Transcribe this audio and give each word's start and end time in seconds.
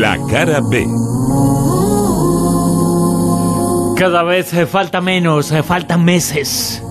La 0.00 0.16
cara 0.30 0.62
B. 0.62 0.86
Cada 3.98 4.22
vez 4.22 4.50
falta 4.66 5.02
menos, 5.02 5.52
faltan 5.62 6.06
meses 6.06 6.82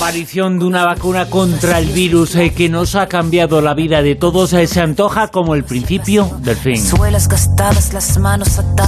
aparición 0.00 0.58
de 0.58 0.64
una 0.64 0.86
vacuna 0.86 1.28
contra 1.28 1.78
el 1.78 1.88
virus 1.90 2.34
eh, 2.34 2.54
que 2.54 2.70
nos 2.70 2.94
ha 2.94 3.06
cambiado 3.06 3.60
la 3.60 3.74
vida 3.74 4.00
de 4.00 4.14
todos 4.14 4.54
eh, 4.54 4.66
se 4.66 4.80
antoja 4.80 5.28
como 5.28 5.54
el 5.54 5.62
principio 5.62 6.38
del 6.38 6.56
fin. 6.56 6.82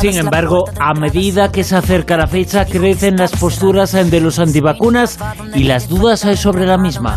Sin 0.00 0.16
embargo, 0.16 0.64
a 0.80 0.94
medida 0.94 1.52
que 1.52 1.64
se 1.64 1.76
acerca 1.76 2.16
la 2.16 2.26
fecha, 2.26 2.64
crecen 2.64 3.16
las 3.16 3.32
posturas 3.32 3.92
eh, 3.92 4.04
de 4.04 4.20
los 4.22 4.38
antivacunas 4.38 5.18
y 5.54 5.64
las 5.64 5.86
dudas 5.86 6.20
sobre 6.36 6.64
la 6.64 6.78
misma. 6.78 7.14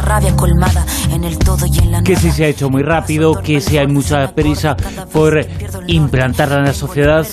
Que 2.04 2.18
si 2.18 2.32
se 2.32 2.44
ha 2.44 2.48
hecho 2.50 2.70
muy 2.70 2.84
rápido, 2.84 3.42
que 3.42 3.62
si 3.62 3.78
hay 3.78 3.88
mucha 3.88 4.28
prisa 4.36 4.76
por 5.14 5.40
implantarla 5.88 6.58
en 6.58 6.66
la 6.66 6.74
sociedad. 6.74 7.26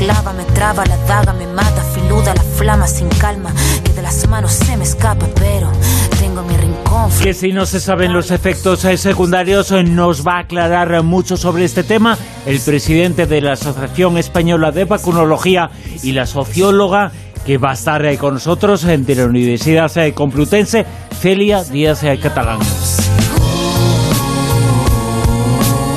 Que 0.00 0.06
clava 0.06 0.32
me 0.32 0.44
traba, 0.44 0.82
la 0.86 0.96
daga 1.06 1.34
me 1.34 1.46
mata, 1.46 1.82
filuda 1.92 2.34
la 2.34 2.42
flama 2.42 2.86
sin 2.86 3.08
calma 3.10 3.52
las 4.02 4.26
manos 4.28 4.52
se 4.52 4.76
me 4.76 4.84
escapa, 4.84 5.26
pero 5.34 5.70
tengo 6.18 6.42
mi 6.42 6.56
rincón. 6.56 7.10
Que 7.22 7.34
si 7.34 7.52
no 7.52 7.66
se 7.66 7.80
saben 7.80 8.12
los 8.12 8.30
efectos 8.30 8.84
eh, 8.84 8.96
secundarios, 8.96 9.70
eh, 9.72 9.84
nos 9.84 10.26
va 10.26 10.36
a 10.36 10.38
aclarar 10.40 11.02
mucho 11.02 11.36
sobre 11.36 11.64
este 11.64 11.82
tema 11.82 12.16
el 12.46 12.60
presidente 12.60 13.26
de 13.26 13.40
la 13.40 13.52
Asociación 13.52 14.18
Española 14.18 14.72
de 14.72 14.84
Vacunología 14.84 15.70
y 16.02 16.12
la 16.12 16.26
socióloga 16.26 17.12
que 17.44 17.58
va 17.58 17.70
a 17.70 17.74
estar 17.74 18.04
eh, 18.04 18.16
con 18.16 18.34
nosotros 18.34 18.82
de 18.82 19.14
la 19.14 19.26
Universidad 19.26 19.92
Complutense, 20.14 20.86
Celia 21.20 21.62
Díaz 21.64 22.02
Catalán. 22.22 22.58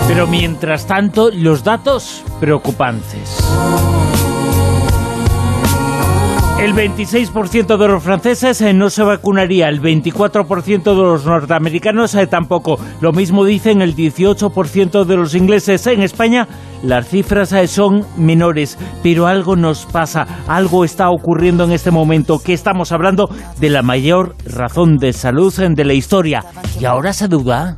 Pero 0.08 0.28
mientras 0.28 0.86
tanto, 0.86 1.32
los 1.32 1.64
datos 1.64 2.24
preocupantes. 2.40 3.40
El 6.64 6.74
26% 6.74 7.76
de 7.76 7.88
los 7.90 8.02
franceses 8.02 8.62
eh, 8.62 8.74
no 8.74 8.90
se 8.90 9.04
vacunaría, 9.04 9.68
el 9.68 9.82
24% 9.82 10.84
de 10.84 10.96
los 10.96 11.26
norteamericanos 11.26 12.16
eh, 12.16 12.26
tampoco. 12.26 12.80
Lo 13.02 13.12
mismo 13.12 13.44
dicen 13.44 13.82
el 13.82 13.98
18% 13.98 15.04
de 15.04 15.18
los 15.18 15.36
ingleses. 15.36 15.86
En 15.88 16.02
España 16.02 16.48
las 16.82 17.10
cifras 17.10 17.52
eh, 17.52 17.68
son 17.68 18.06
menores, 18.16 18.78
pero 19.04 19.28
algo 19.28 19.58
nos 19.58 19.86
pasa, 19.86 20.26
algo 20.48 20.86
está 20.86 21.10
ocurriendo 21.10 21.66
en 21.66 21.74
este 21.74 21.92
momento, 21.92 22.40
que 22.40 22.54
estamos 22.54 22.94
hablando 22.94 23.30
de 23.60 23.70
la 23.70 23.82
mayor 23.82 24.34
razón 24.46 24.96
de 24.96 25.12
salud 25.12 25.54
de 25.54 25.84
la 25.84 25.94
historia. 25.94 26.46
¿Y 26.80 26.86
ahora 26.86 27.12
se 27.12 27.28
duda? 27.28 27.76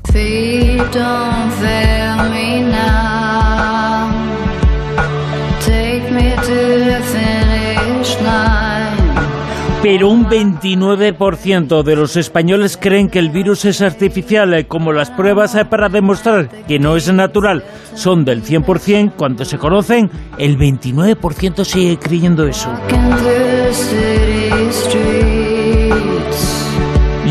Pero 9.86 10.09
un 10.09 10.25
29% 10.25 11.83
de 11.83 11.95
los 11.95 12.17
españoles 12.17 12.75
creen 12.75 13.08
que 13.08 13.19
el 13.19 13.30
virus 13.30 13.66
es 13.66 13.83
artificial, 13.83 14.52
eh, 14.55 14.66
como 14.66 14.91
las 14.91 15.11
pruebas 15.11 15.53
eh, 15.53 15.64
para 15.64 15.89
demostrar 15.89 16.50
que 16.67 16.80
no 16.80 16.95
es 16.95 17.14
natural 17.14 17.64
son 17.94 18.25
del 18.25 18.44
100%, 18.44 19.13
cuando 19.16 19.45
se 19.45 19.59
conocen, 19.59 20.09
el 20.39 20.58
29% 20.58 21.63
sigue 21.63 22.00
creyendo 22.00 22.47
eso. 22.47 22.73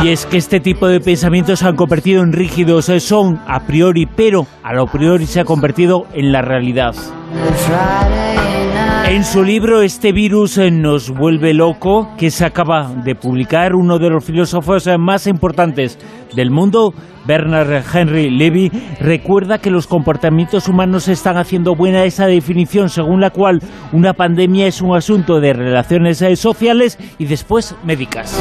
Y 0.01 0.11
es 0.11 0.25
que 0.25 0.37
este 0.37 0.61
tipo 0.61 0.87
de 0.87 1.01
pensamientos 1.01 1.59
se 1.59 1.67
han 1.67 1.75
convertido 1.75 2.23
en 2.23 2.33
rígidos, 2.33 2.89
eh, 2.89 3.01
son 3.01 3.41
a 3.49 3.67
priori, 3.67 4.07
pero 4.07 4.47
a 4.63 4.73
lo 4.73 4.87
priori 4.87 5.27
se 5.27 5.41
ha 5.41 5.45
convertido 5.45 6.07
en 6.15 6.31
la 6.31 6.41
realidad. 6.41 6.95
En 9.07 9.23
su 9.23 9.43
libro 9.43 9.83
Este 9.83 10.13
virus 10.13 10.57
eh, 10.57 10.71
nos 10.71 11.11
vuelve 11.11 11.53
loco, 11.53 12.09
que 12.17 12.31
se 12.31 12.45
acaba 12.47 12.91
de 13.05 13.15
publicar 13.15 13.75
uno 13.75 13.99
de 13.99 14.09
los 14.09 14.25
filósofos 14.25 14.87
eh, 14.87 14.97
más 14.97 15.27
importantes 15.27 15.99
del 16.35 16.51
mundo, 16.51 16.95
Bernard 17.27 17.85
Henry 17.95 18.31
Levy, 18.31 18.73
recuerda 19.01 19.59
que 19.59 19.71
los 19.71 19.87
comportamientos 19.87 20.69
humanos 20.69 21.09
están 21.09 21.37
haciendo 21.37 21.75
buena 21.75 22.05
esa 22.05 22.27
definición 22.27 22.89
según 22.89 23.21
la 23.21 23.31
cual 23.31 23.61
una 23.93 24.15
pandemia 24.15 24.67
es 24.67 24.81
un 24.81 24.97
asunto 24.97 25.39
de 25.39 25.53
relaciones 25.53 26.23
eh, 26.23 26.35
sociales 26.35 26.99
y 27.19 27.27
después 27.27 27.77
médicas. 27.85 28.41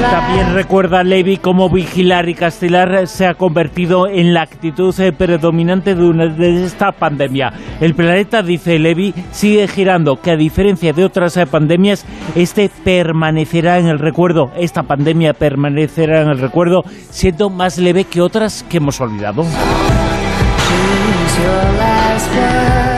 También 0.00 0.54
recuerda 0.54 1.02
Levy 1.04 1.36
cómo 1.36 1.68
vigilar 1.68 2.28
y 2.28 2.34
castigar 2.34 3.06
se 3.06 3.26
ha 3.26 3.34
convertido 3.34 4.06
en 4.08 4.32
la 4.32 4.42
actitud 4.42 4.98
eh, 4.98 5.12
predominante 5.12 5.94
de, 5.94 6.64
esta 6.64 6.92
pandemia. 6.92 7.52
El 7.80 7.94
planeta, 7.94 8.42
dice 8.42 8.78
Levy, 8.78 9.14
sigue 9.30 9.68
girando, 9.68 10.20
que 10.20 10.30
a 10.30 10.36
diferencia 10.36 10.92
de 10.92 11.04
otras 11.04 11.36
eh, 11.36 11.46
pandemias, 11.46 12.06
este 12.34 12.70
permanecerá 12.82 13.78
en 13.78 13.86
el 13.86 13.98
recuerdo. 13.98 14.50
Esta 14.56 14.82
pandemia 14.84 15.34
permanecerá 15.34 16.22
en 16.22 16.28
el 16.28 16.38
recuerdo, 16.38 16.82
siendo 17.10 17.50
más 17.50 17.78
leve 17.78 18.04
que 18.04 18.20
otras 18.20 18.64
que 18.68 18.78
hemos 18.78 19.00
olvidado 19.00 19.44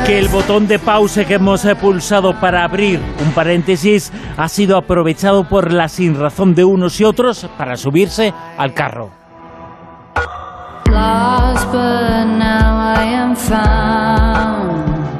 que 0.06 0.18
el 0.18 0.28
botón 0.28 0.66
de 0.66 0.78
pausa 0.78 1.24
que 1.24 1.34
hemos 1.34 1.64
pulsado 1.80 2.38
para 2.40 2.64
abrir 2.64 3.00
un 3.24 3.32
paréntesis 3.32 4.12
ha 4.36 4.48
sido 4.48 4.76
aprovechado 4.76 5.48
por 5.48 5.72
la 5.72 5.88
sinrazón 5.88 6.54
de 6.54 6.64
unos 6.64 7.00
y 7.00 7.04
otros 7.04 7.46
para 7.56 7.76
subirse 7.76 8.32
al 8.58 8.74
carro. 8.74 9.10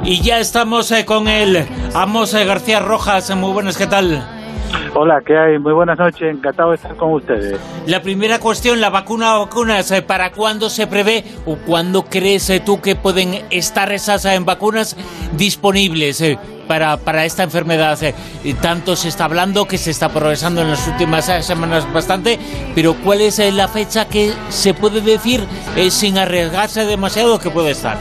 Y 0.03 0.21
ya 0.21 0.39
estamos 0.39 0.91
eh, 0.91 1.05
con 1.05 1.27
él, 1.27 1.65
Amos 1.93 2.33
eh, 2.33 2.43
García 2.45 2.79
Rojas. 2.79 3.33
Muy 3.35 3.53
buenas, 3.53 3.77
¿qué 3.77 3.87
tal? 3.87 4.32
Hola, 4.95 5.23
¿qué 5.25 5.35
hay? 5.35 5.57
Muy 5.57 5.73
buenas 5.73 5.97
noches, 5.97 6.21
encantado 6.21 6.69
de 6.69 6.75
estar 6.75 6.95
con 6.95 7.13
ustedes. 7.13 7.59
La 7.87 8.03
primera 8.03 8.37
cuestión, 8.37 8.79
la 8.79 8.91
vacuna 8.91 9.37
o 9.37 9.45
vacunas, 9.45 9.89
eh, 9.89 10.03
¿para 10.03 10.31
cuándo 10.31 10.69
se 10.69 10.85
prevé 10.85 11.23
o 11.47 11.55
cuándo 11.55 12.05
crees 12.05 12.47
eh, 12.51 12.59
tú 12.59 12.79
que 12.79 12.95
pueden 12.95 13.43
estar 13.49 13.91
esas 13.91 14.23
eh, 14.25 14.39
vacunas 14.39 14.95
disponibles 15.35 16.23
para, 16.67 16.97
para 16.97 17.25
esta 17.25 17.41
enfermedad? 17.41 17.97
Tanto 18.61 18.95
se 18.95 19.07
está 19.07 19.25
hablando 19.25 19.67
que 19.67 19.79
se 19.79 19.89
está 19.89 20.09
progresando 20.09 20.61
en 20.61 20.69
las 20.69 20.87
últimas 20.87 21.25
semanas 21.43 21.91
bastante, 21.91 22.37
pero 22.75 22.93
¿cuál 23.03 23.21
es 23.21 23.39
la 23.51 23.67
fecha 23.67 24.07
que 24.07 24.31
se 24.49 24.75
puede 24.75 25.01
decir 25.01 25.41
sin 25.89 26.19
arriesgarse 26.19 26.85
demasiado 26.85 27.39
que 27.39 27.49
puede 27.49 27.71
estar? 27.71 27.97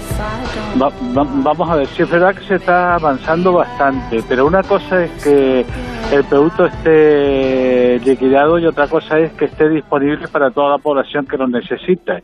vamos 0.76 1.70
a 1.70 1.76
ver, 1.76 1.86
sí 1.88 2.02
es 2.02 2.10
verdad 2.10 2.34
que 2.34 2.46
se 2.46 2.54
está 2.56 2.94
avanzando 2.94 3.52
bastante, 3.52 4.22
pero 4.28 4.46
una 4.46 4.62
cosa 4.62 5.04
es 5.04 5.10
que 5.22 5.66
el 6.12 6.24
producto 6.24 6.66
esté 6.66 7.98
liquidado 8.00 8.58
y 8.58 8.66
otra 8.66 8.86
cosa 8.86 9.18
es 9.18 9.32
que 9.32 9.46
esté 9.46 9.70
disponible 9.70 10.28
para 10.28 10.50
toda 10.50 10.72
la 10.72 10.78
población 10.78 11.26
que 11.26 11.38
lo 11.38 11.48
necesite. 11.48 12.22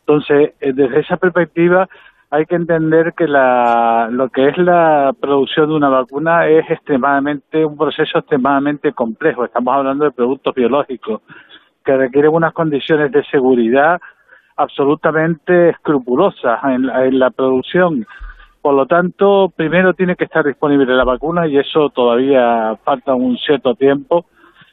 Entonces, 0.00 0.54
eh, 0.60 0.72
desde 0.72 1.00
esa 1.00 1.16
perspectiva, 1.18 1.88
hay 2.30 2.46
que 2.46 2.56
entender 2.56 3.14
que 3.16 3.28
la, 3.28 4.08
lo 4.10 4.28
que 4.28 4.48
es 4.48 4.58
la 4.58 5.14
producción 5.20 5.68
de 5.68 5.76
una 5.76 5.88
vacuna 5.88 6.48
es 6.48 6.68
extremadamente 6.68 7.64
un 7.64 7.76
proceso 7.76 8.18
extremadamente 8.18 8.92
complejo. 8.92 9.44
Estamos 9.44 9.72
hablando 9.72 10.04
de 10.04 10.10
productos 10.10 10.52
biológicos 10.56 11.20
que 11.84 11.96
requieren 11.96 12.32
unas 12.32 12.52
condiciones 12.52 13.12
de 13.12 13.22
seguridad 13.26 14.00
absolutamente 14.56 15.70
escrupulosas 15.70 16.58
en 16.64 16.90
en 16.90 17.18
la 17.20 17.30
producción 17.30 18.04
por 18.62 18.74
lo 18.74 18.86
tanto, 18.86 19.52
primero 19.54 19.92
tiene 19.92 20.14
que 20.14 20.24
estar 20.24 20.46
disponible 20.46 20.94
la 20.94 21.04
vacuna 21.04 21.48
y 21.48 21.58
eso 21.58 21.90
todavía 21.90 22.76
falta 22.84 23.12
un 23.12 23.36
cierto 23.36 23.74
tiempo. 23.74 24.26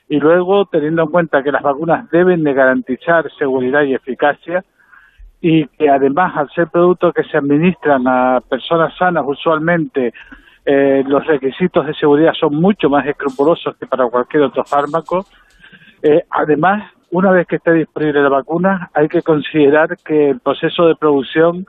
Y 0.08 0.20
luego, 0.20 0.66
teniendo 0.66 1.04
en 1.04 1.10
cuenta 1.10 1.42
que 1.42 1.52
las 1.52 1.64
vacunas 1.64 2.10
deben 2.12 2.44
de 2.44 2.54
garantizar 2.54 3.30
seguridad 3.38 3.82
y 3.82 3.96
eficacia 3.96 4.64
y 5.42 5.66
que 5.68 5.90
además 5.90 6.38
al 6.38 6.50
ser 6.52 6.68
productos 6.68 7.14
que 7.14 7.24
se 7.24 7.38
administran 7.38 8.08
a 8.08 8.42
personas 8.48 8.96
sanas 8.98 9.24
usualmente 9.26 10.14
eh, 10.66 11.04
los 11.08 11.26
requisitos 11.26 11.86
de 11.88 11.94
seguridad 11.96 12.34
son 12.34 12.56
mucho 12.56 12.90
más 12.90 13.08
escrupulosos 13.08 13.76
que 13.78 13.88
para 13.88 14.08
cualquier 14.08 14.44
otro 14.44 14.64
fármaco. 14.66 15.26
Eh, 16.04 16.24
además, 16.30 16.92
una 17.10 17.32
vez 17.32 17.48
que 17.48 17.56
esté 17.56 17.74
disponible 17.74 18.22
la 18.22 18.30
vacuna, 18.30 18.92
hay 18.94 19.08
que 19.08 19.24
considerar 19.24 19.98
que 20.06 20.30
el 20.30 20.40
proceso 20.42 20.86
de 20.86 20.96
producción 20.96 21.66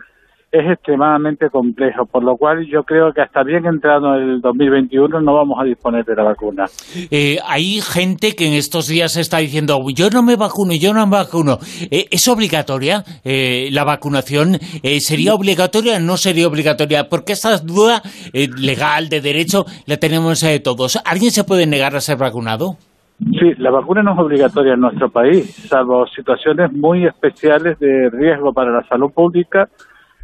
es 0.52 0.68
extremadamente 0.68 1.48
complejo, 1.48 2.06
por 2.06 2.24
lo 2.24 2.36
cual 2.36 2.66
yo 2.66 2.82
creo 2.82 3.12
que 3.12 3.22
hasta 3.22 3.44
bien 3.44 3.66
entrado 3.66 4.16
en 4.16 4.30
el 4.30 4.40
2021 4.40 5.20
no 5.20 5.34
vamos 5.34 5.58
a 5.60 5.64
disponer 5.64 6.04
de 6.04 6.16
la 6.16 6.24
vacuna. 6.24 6.64
Eh, 7.10 7.38
hay 7.46 7.80
gente 7.80 8.34
que 8.34 8.48
en 8.48 8.54
estos 8.54 8.88
días 8.88 9.16
está 9.16 9.38
diciendo, 9.38 9.78
yo 9.94 10.10
no 10.10 10.24
me 10.24 10.34
vacuno, 10.34 10.72
yo 10.74 10.92
no 10.92 11.06
me 11.06 11.18
vacuno. 11.18 11.58
Eh, 11.90 12.06
¿Es 12.10 12.26
obligatoria 12.26 13.04
eh, 13.24 13.68
la 13.70 13.84
vacunación? 13.84 14.58
¿Sería 14.98 15.34
obligatoria 15.34 15.96
o 15.96 16.00
no 16.00 16.16
sería 16.16 16.48
obligatoria? 16.48 17.08
Porque 17.08 17.32
esta 17.32 17.56
duda 17.58 18.02
legal, 18.32 19.08
de 19.08 19.20
derecho, 19.20 19.66
la 19.86 19.98
tenemos 19.98 20.44
todos. 20.64 21.00
¿Alguien 21.04 21.30
se 21.30 21.44
puede 21.44 21.66
negar 21.66 21.94
a 21.94 22.00
ser 22.00 22.16
vacunado? 22.18 22.76
Sí, 23.18 23.52
la 23.58 23.70
vacuna 23.70 24.02
no 24.02 24.14
es 24.14 24.18
obligatoria 24.18 24.74
en 24.74 24.80
nuestro 24.80 25.10
país, 25.10 25.54
salvo 25.68 26.06
situaciones 26.06 26.72
muy 26.72 27.06
especiales 27.06 27.78
de 27.78 28.08
riesgo 28.10 28.52
para 28.52 28.72
la 28.72 28.82
salud 28.88 29.12
pública 29.12 29.68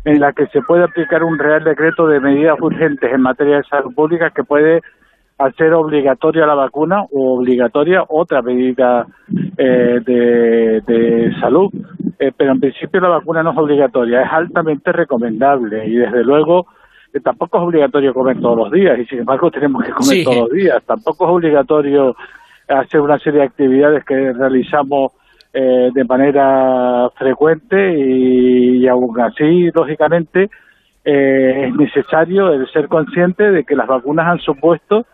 en 0.07 0.21
la 0.21 0.33
que 0.33 0.47
se 0.47 0.63
puede 0.63 0.85
aplicar 0.85 1.25
un 1.25 1.37
real 1.37 1.65
decreto 1.65 2.07
de 2.07 2.21
medidas 2.21 2.57
urgentes 2.61 3.13
en 3.13 3.21
materia 3.21 3.57
de 3.57 3.65
salud 3.65 3.93
pública 3.93 4.31
que 4.31 4.45
puede 4.45 4.81
hacer 5.37 5.75
obligatoria 5.75 6.47
la 6.47 6.55
vacuna 6.55 7.03
o 7.11 7.39
obligatoria 7.39 8.05
otra 8.09 8.41
medida 8.41 9.05
eh, 9.59 10.01
de, 10.07 11.33
salud. 11.41 11.71
Eh, 12.21 12.31
pero 12.37 12.53
en 12.53 12.61
principio 12.61 13.01
la 13.01 13.09
vacuna 13.09 13.43
no 13.43 13.51
es 13.51 13.59
obligatoria, 13.59 14.23
es 14.23 14.33
altamente 14.33 14.93
recomendable 14.93 15.87
y 15.89 15.97
desde 15.97 16.23
luego 16.23 16.67
eh, 17.13 17.19
tampoco 17.19 17.59
es 17.59 17.65
obligatorio 17.65 18.15
comer 18.15 18.41
todos 18.41 18.57
los 18.57 18.71
días 18.71 18.97
y 19.01 19.07
sin 19.07 19.19
embargo 19.19 19.51
tenemos 19.51 19.83
que 19.83 19.91
comer 19.91 20.23
todos 20.23 20.49
los 20.49 20.51
días. 20.53 20.85
Tampoco 20.87 21.25
es 21.25 21.31
obligatorio 21.33 22.15
hacer 22.69 23.01
una 23.01 23.19
serie 23.19 23.41
de 23.41 23.47
actividades 23.47 24.05
que 24.05 24.33
realizamos 24.33 25.13
eh, 25.59 25.91
de 25.95 26.05
manera 26.05 27.09
frecuente 27.17 27.99
y, 27.99 28.87
aún 28.87 29.19
así, 29.19 29.71
lógicamente, 29.75 30.51
eh, 31.03 31.69
es 31.69 31.75
necesario 31.75 32.53
el 32.53 32.71
ser 32.71 32.89
consciente 32.89 33.51
de 33.51 33.65
que 33.65 33.75
las 33.75 33.87
vacunas 33.87 34.27
han 34.27 34.39
supuesto 34.41 35.07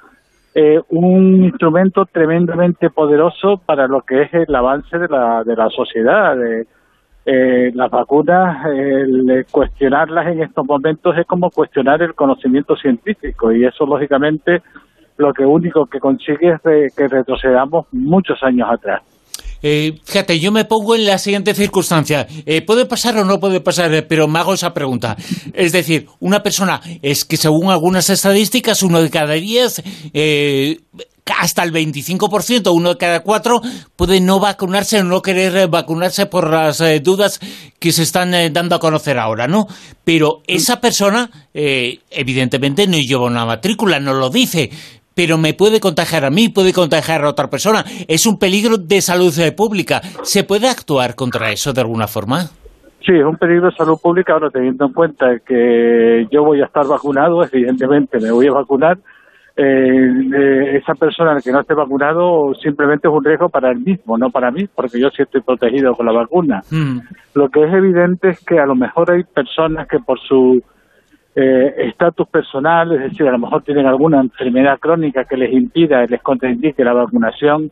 eh, 0.53 0.81
un 0.89 1.45
instrumento 1.45 2.07
tremendamente 2.07 2.91
poderoso 2.91 3.59
para 3.65 3.87
lo 3.87 4.01
que 4.01 4.23
es 4.23 4.35
el 4.35 4.53
avance 4.53 4.99
de 4.99 5.07
la, 5.07 5.45
de 5.45 5.55
la 5.55 5.69
sociedad. 5.71 6.37
las 7.25 7.91
vacunas, 7.93 8.67
el 8.67 9.47
cuestionarlas 9.49 10.27
en 10.27 10.43
estos 10.43 10.67
momentos 10.67 11.17
es 11.19 11.25
como 11.25 11.51
cuestionar 11.51 12.03
el 12.03 12.17
conocimiento 12.17 12.75
científico 12.75 13.53
y 13.53 13.65
eso, 13.65 13.87
lógicamente, 13.87 14.61
lo 15.19 15.33
que 15.33 15.47
único 15.47 15.87
que 15.87 16.01
consigue 16.01 16.59
es 16.65 16.93
que 16.97 17.07
retrocedamos 17.07 17.87
muchos 17.93 18.43
años 18.43 18.69
atrás. 18.69 19.12
Eh, 19.63 19.95
fíjate, 20.05 20.41
yo 20.41 20.51
me 20.51 20.65
pongo 20.65 20.95
en 20.95 21.07
la 21.07 21.19
siguiente 21.19 21.55
circunstancia. 21.55 22.27
Eh, 22.45 22.63
¿Puede 22.63 22.85
pasar 22.87 23.17
o 23.19 23.25
no 23.25 23.39
puede 23.39 23.61
pasar? 23.61 23.95
Eh, 23.95 24.03
pero 24.03 24.27
me 24.27 24.41
hago 24.41 24.55
esa 24.55 24.75
pregunta. 24.75 25.17
Es 25.55 25.73
decir, 25.73 26.07
una 26.21 26.43
persona, 26.43 26.81
es 27.01 27.25
que 27.25 27.37
según 27.37 27.71
algunas 27.71 28.11
estadísticas, 28.11 28.83
uno 28.83 29.01
de 29.01 29.11
cada 29.11 29.35
diez, 29.35 29.83
hasta 31.39 31.63
el 31.63 31.73
25%, 31.73 32.75
uno 32.75 32.91
de 32.91 32.97
cada 32.97 33.21
cuatro, 33.21 33.61
puede 33.95 34.21
no 34.21 34.41
vacunarse 34.41 34.99
o 34.99 35.05
no 35.05 35.23
querer 35.23 35.69
vacunarse 35.69 36.27
por 36.27 36.51
las 36.51 36.83
dudas 37.03 37.39
que 37.79 37.93
se 37.93 38.03
están 38.03 38.33
dando 38.53 38.75
a 38.75 38.81
conocer 38.81 39.19
ahora, 39.19 39.47
¿no? 39.47 39.69
Pero 40.05 40.43
esa 40.49 40.81
persona, 40.81 41.31
evidentemente, 41.53 42.89
no 42.89 42.99
lleva 42.99 43.27
una 43.27 43.47
matrícula, 43.47 44.01
no 44.01 44.15
lo 44.15 44.31
dice, 44.31 44.71
pero 45.15 45.39
me 45.39 45.55
puede 45.55 45.81
contagiar 45.81 46.25
a 46.25 46.31
mí, 46.31 46.49
puede 46.49 46.73
contagiar 46.73 47.25
a 47.25 47.31
otra 47.31 47.49
persona. 47.49 47.85
Es 48.09 48.27
un 48.27 48.39
peligro 48.39 48.77
de 48.79 49.01
salud 49.01 49.33
pública. 49.57 50.01
¿Se 50.23 50.45
puede 50.45 50.69
actuar 50.69 51.15
contra 51.15 51.51
eso 51.51 51.73
de 51.73 51.81
alguna 51.81 52.07
forma? 52.07 52.51
Sí, 53.05 53.13
es 53.15 53.25
un 53.25 53.37
peligro 53.37 53.67
de 53.67 53.77
salud 53.77 53.99
pública, 54.01 54.33
ahora 54.33 54.49
teniendo 54.51 54.87
en 54.87 54.93
cuenta 54.93 55.27
que 55.45 56.27
yo 56.31 56.45
voy 56.45 56.61
a 56.61 56.67
estar 56.67 56.87
vacunado, 56.87 57.43
evidentemente 57.43 58.19
me 58.21 58.31
voy 58.31 58.47
a 58.47 58.53
vacunar. 58.53 58.99
Eh, 59.55 59.65
eh, 59.65 60.77
esa 60.79 60.95
persona 60.95 61.37
que 61.45 61.53
no 61.53 61.61
esté 61.61 61.75
vacunado 61.75 62.55
simplemente 62.55 63.07
es 63.07 63.15
un 63.15 63.23
riesgo 63.23 63.51
para 63.51 63.71
él 63.71 63.81
mismo, 63.81 64.17
no 64.17 64.31
para 64.31 64.51
mí, 64.51 64.67
porque 64.75 64.99
yo 64.99 65.11
sí 65.11 65.23
estoy 65.23 65.43
protegido 65.43 65.93
con 65.95 66.07
la 66.07 66.13
vacuna. 66.13 66.61
Mm. 66.71 67.01
Lo 67.35 67.49
que 67.49 67.65
es 67.65 67.75
evidente 67.75 68.31
es 68.31 68.45
que 68.45 68.59
a 68.59 68.67
lo 68.67 68.77
mejor 68.77 69.11
hay 69.11 69.25
personas 69.25 69.89
que 69.89 69.99
por 69.99 70.19
su 70.21 70.63
eh, 71.35 71.75
estatus 71.89 72.29
personal, 72.29 72.93
es 72.93 73.11
decir, 73.11 73.27
a 73.27 73.33
lo 73.33 73.39
mejor 73.39 73.63
tienen 73.63 73.87
alguna 73.87 74.21
enfermedad 74.21 74.79
crónica 74.79 75.25
que 75.25 75.39
les 75.39 75.53
impida, 75.53 76.05
les 76.05 76.21
contraindique 76.21 76.85
la 76.85 76.93
vacunación, 76.93 77.71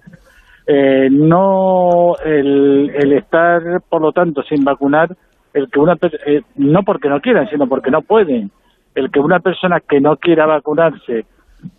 eh, 0.66 1.08
no 1.10 2.14
el, 2.24 3.12
estar, 3.12 3.60
por 3.88 4.00
lo 4.00 4.12
tanto, 4.12 4.42
sin 4.42 4.64
vacunar, 4.64 5.14
el 5.52 5.68
que 5.68 5.78
una 5.78 5.98
eh, 6.26 6.40
no 6.56 6.82
porque 6.84 7.08
no 7.08 7.20
quieran, 7.20 7.50
sino 7.50 7.66
porque 7.66 7.90
no 7.90 8.00
pueden, 8.00 8.50
el 8.94 9.10
que 9.10 9.20
una 9.20 9.40
persona 9.40 9.80
que 9.80 10.00
no 10.00 10.16
quiera 10.16 10.46
vacunarse 10.46 11.26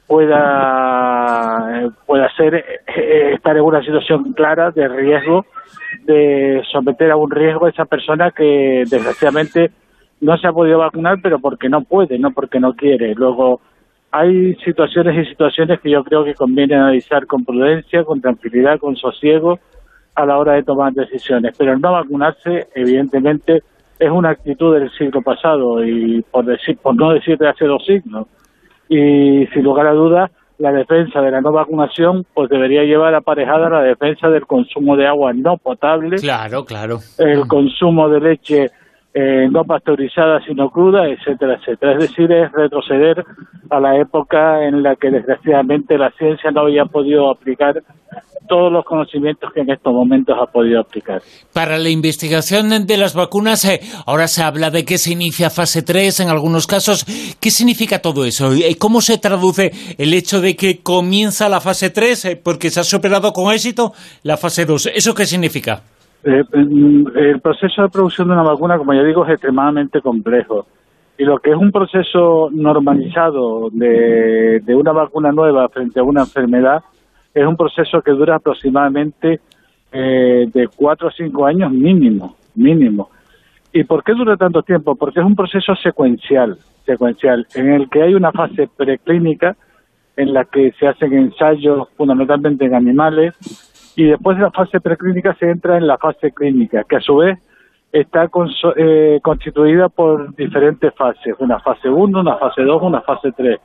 pueda 0.05 1.89
pueda 2.05 2.29
ser 2.35 2.63
estar 3.33 3.57
en 3.57 3.63
una 3.63 3.81
situación 3.81 4.33
clara 4.33 4.69
de 4.69 4.87
riesgo 4.87 5.45
de 6.03 6.61
someter 6.71 7.09
a 7.09 7.15
un 7.15 7.31
riesgo 7.31 7.65
a 7.65 7.69
esa 7.69 7.85
persona 7.85 8.29
que 8.29 8.83
desgraciadamente 8.87 9.71
no 10.21 10.37
se 10.37 10.47
ha 10.47 10.53
podido 10.53 10.77
vacunar, 10.77 11.17
pero 11.21 11.39
porque 11.39 11.67
no 11.67 11.81
puede, 11.81 12.17
no 12.17 12.31
porque 12.31 12.59
no 12.59 12.73
quiere. 12.73 13.13
Luego, 13.15 13.59
hay 14.11 14.55
situaciones 14.63 15.25
y 15.25 15.29
situaciones 15.29 15.79
que 15.81 15.89
yo 15.89 16.03
creo 16.03 16.23
que 16.23 16.35
conviene 16.35 16.75
analizar 16.75 17.25
con 17.25 17.43
prudencia, 17.43 18.03
con 18.03 18.21
tranquilidad, 18.21 18.79
con 18.79 18.95
sosiego 18.95 19.59
a 20.15 20.25
la 20.25 20.37
hora 20.37 20.53
de 20.53 20.63
tomar 20.63 20.93
decisiones. 20.93 21.55
Pero 21.57 21.73
el 21.73 21.81
no 21.81 21.91
vacunarse, 21.91 22.67
evidentemente, 22.75 23.63
es 23.97 24.09
una 24.09 24.29
actitud 24.31 24.73
del 24.73 24.91
siglo 24.91 25.21
pasado 25.21 25.83
y 25.83 26.21
por 26.23 26.45
decir, 26.45 26.77
por 26.77 26.95
no 26.95 27.13
decir 27.13 27.37
de 27.37 27.49
hace 27.49 27.65
dos 27.65 27.83
siglos. 27.85 28.27
Y 28.89 29.47
sin 29.47 29.63
lugar 29.63 29.87
a 29.87 29.93
dudas, 29.93 30.31
la 30.57 30.71
defensa 30.71 31.21
de 31.21 31.31
la 31.31 31.41
no 31.41 31.51
vacunación 31.51 32.25
pues 32.33 32.49
debería 32.49 32.83
llevar 32.83 33.15
aparejada 33.15 33.69
la 33.69 33.81
defensa 33.81 34.29
del 34.29 34.45
consumo 34.45 34.95
de 34.95 35.07
agua 35.07 35.33
no 35.33 35.57
potable. 35.57 36.17
Claro, 36.17 36.65
claro. 36.65 36.99
El 37.17 37.47
consumo 37.47 38.09
de 38.09 38.19
leche 38.19 38.71
eh, 39.13 39.47
no 39.51 39.63
pasteurizada 39.65 40.39
sino 40.45 40.69
cruda, 40.69 41.07
etcétera, 41.07 41.55
etcétera. 41.59 41.93
Es 41.93 41.99
decir, 41.99 42.31
es 42.31 42.51
retroceder 42.51 43.23
a 43.69 43.79
la 43.79 43.97
época 43.97 44.65
en 44.65 44.83
la 44.83 44.95
que 44.95 45.09
desgraciadamente 45.09 45.97
la 45.97 46.11
ciencia 46.11 46.51
no 46.51 46.61
había 46.61 46.85
podido 46.85 47.29
aplicar 47.29 47.81
todos 48.47 48.71
los 48.71 48.83
conocimientos 48.83 49.51
que 49.53 49.61
en 49.61 49.71
estos 49.71 49.93
momentos 49.93 50.35
ha 50.37 50.45
podido 50.51 50.81
aplicar. 50.81 51.21
Para 51.53 51.77
la 51.77 51.89
investigación 51.89 52.85
de 52.85 52.97
las 52.97 53.13
vacunas, 53.13 53.63
eh, 53.65 53.79
ahora 54.05 54.27
se 54.27 54.43
habla 54.43 54.69
de 54.71 54.83
que 54.83 54.97
se 54.97 55.13
inicia 55.13 55.49
fase 55.49 55.83
3 55.83 56.21
en 56.21 56.29
algunos 56.29 56.67
casos. 56.67 57.05
¿Qué 57.39 57.51
significa 57.51 57.99
todo 57.99 58.25
eso? 58.25 58.53
¿Y 58.53 58.75
¿Cómo 58.75 59.01
se 59.01 59.17
traduce 59.17 59.71
el 59.97 60.13
hecho 60.13 60.41
de 60.41 60.55
que 60.55 60.79
comienza 60.79 61.47
la 61.47 61.61
fase 61.61 61.91
3 61.91 62.25
eh, 62.25 62.41
porque 62.41 62.69
se 62.69 62.81
ha 62.81 62.83
superado 62.83 63.31
con 63.31 63.53
éxito 63.53 63.93
la 64.23 64.37
fase 64.37 64.65
2? 64.65 64.91
¿Eso 64.95 65.13
qué 65.13 65.25
significa? 65.25 65.83
Eh, 66.23 66.43
el 66.53 67.39
proceso 67.41 67.81
de 67.83 67.89
producción 67.89 68.27
de 68.27 68.33
una 68.33 68.43
vacuna, 68.43 68.77
como 68.77 68.93
ya 68.93 69.03
digo, 69.03 69.25
es 69.25 69.31
extremadamente 69.31 70.01
complejo. 70.01 70.67
Y 71.17 71.23
lo 71.23 71.39
que 71.39 71.51
es 71.51 71.57
un 71.57 71.71
proceso 71.71 72.49
normalizado 72.51 73.69
de, 73.71 74.59
de 74.63 74.75
una 74.75 74.91
vacuna 74.91 75.31
nueva 75.31 75.69
frente 75.69 75.99
a 75.99 76.03
una 76.03 76.21
enfermedad 76.21 76.83
es 77.33 77.45
un 77.45 77.55
proceso 77.55 78.01
que 78.01 78.11
dura 78.11 78.35
aproximadamente 78.35 79.39
eh, 79.91 80.47
de 80.53 80.67
cuatro 80.75 81.09
o 81.09 81.11
cinco 81.11 81.45
años 81.45 81.71
mínimo, 81.71 82.35
mínimo. 82.55 83.09
¿Y 83.73 83.83
por 83.83 84.03
qué 84.03 84.13
dura 84.13 84.35
tanto 84.37 84.63
tiempo? 84.63 84.95
Porque 84.95 85.19
es 85.19 85.25
un 85.25 85.35
proceso 85.35 85.75
secuencial, 85.75 86.57
secuencial, 86.85 87.45
en 87.55 87.73
el 87.73 87.89
que 87.89 88.01
hay 88.03 88.13
una 88.13 88.31
fase 88.31 88.69
preclínica 88.75 89.55
en 90.17 90.33
la 90.33 90.45
que 90.45 90.71
se 90.79 90.87
hacen 90.87 91.13
ensayos 91.13 91.87
fundamentalmente 91.95 92.65
en 92.65 92.75
animales, 92.75 93.33
y 93.95 94.05
después 94.05 94.37
de 94.37 94.43
la 94.43 94.51
fase 94.51 94.79
preclínica 94.79 95.35
se 95.35 95.49
entra 95.49 95.77
en 95.77 95.87
la 95.87 95.97
fase 95.97 96.31
clínica, 96.31 96.83
que 96.83 96.97
a 96.97 97.01
su 97.01 97.17
vez 97.17 97.39
está 97.91 98.29
eh, 98.77 99.19
constituida 99.21 99.89
por 99.89 100.33
diferentes 100.35 100.93
fases, 100.95 101.35
una 101.39 101.59
fase 101.59 101.89
1, 101.89 102.19
una 102.19 102.37
fase 102.37 102.61
2, 102.61 102.81
una 102.81 103.01
fase 103.01 103.31
3, 103.33 103.59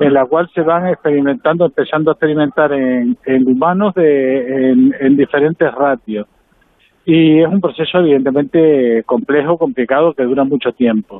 en 0.00 0.12
la 0.12 0.24
cual 0.26 0.48
se 0.54 0.60
van 0.60 0.86
experimentando, 0.86 1.66
empezando 1.66 2.10
a 2.10 2.14
experimentar 2.14 2.72
en, 2.72 3.16
humanos 3.46 3.94
de, 3.94 4.70
en, 4.70 5.16
diferentes 5.16 5.72
ratios. 5.74 6.28
Y 7.04 7.40
es 7.40 7.48
un 7.48 7.60
proceso 7.60 7.98
evidentemente 7.98 9.02
complejo, 9.04 9.58
complicado, 9.58 10.14
que 10.14 10.22
dura 10.22 10.44
mucho 10.44 10.72
tiempo. 10.72 11.18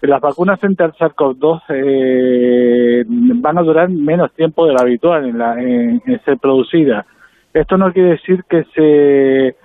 Las 0.00 0.20
vacunas 0.20 0.58
frente 0.58 0.82
al 0.82 0.94
SARS-CoV-2 0.94 1.62
eh, 1.68 3.04
van 3.06 3.58
a 3.58 3.62
durar 3.62 3.90
menos 3.90 4.32
tiempo 4.32 4.64
de 4.64 4.72
lo 4.72 4.80
habitual 4.80 5.26
en, 5.26 5.36
la, 5.36 5.60
en 5.60 6.00
ser 6.24 6.38
producidas 6.38 7.04
esto 7.52 7.76
no 7.76 7.92
quiere 7.92 8.10
decir 8.10 8.44
que 8.48 8.64
se 8.74 9.56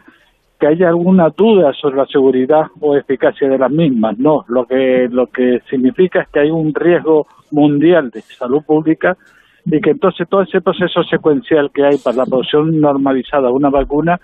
que 0.59 0.67
haya 0.67 0.87
alguna 0.87 1.29
duda 1.29 1.73
sobre 1.73 1.97
la 1.97 2.05
seguridad 2.05 2.67
o 2.79 2.95
eficacia 2.95 3.49
de 3.49 3.57
las 3.57 3.69
mismas, 3.69 4.17
no, 4.17 4.45
lo 4.47 4.65
que 4.65 5.07
lo 5.11 5.27
que 5.27 5.59
significa 5.69 6.21
es 6.21 6.29
que 6.29 6.39
hay 6.39 6.51
un 6.51 6.73
riesgo 6.73 7.27
mundial 7.51 8.09
de 8.09 8.21
salud 8.21 8.63
pública 8.63 9.17
y 9.65 9.81
que 9.81 9.91
entonces 9.91 10.27
todo 10.29 10.43
ese 10.43 10.61
proceso 10.61 11.03
secuencial 11.03 11.71
que 11.73 11.83
hay 11.83 11.97
para 11.97 12.17
la 12.17 12.25
producción 12.25 12.79
normalizada 12.79 13.47
de 13.47 13.53
una 13.53 13.69
vacuna 13.69 14.19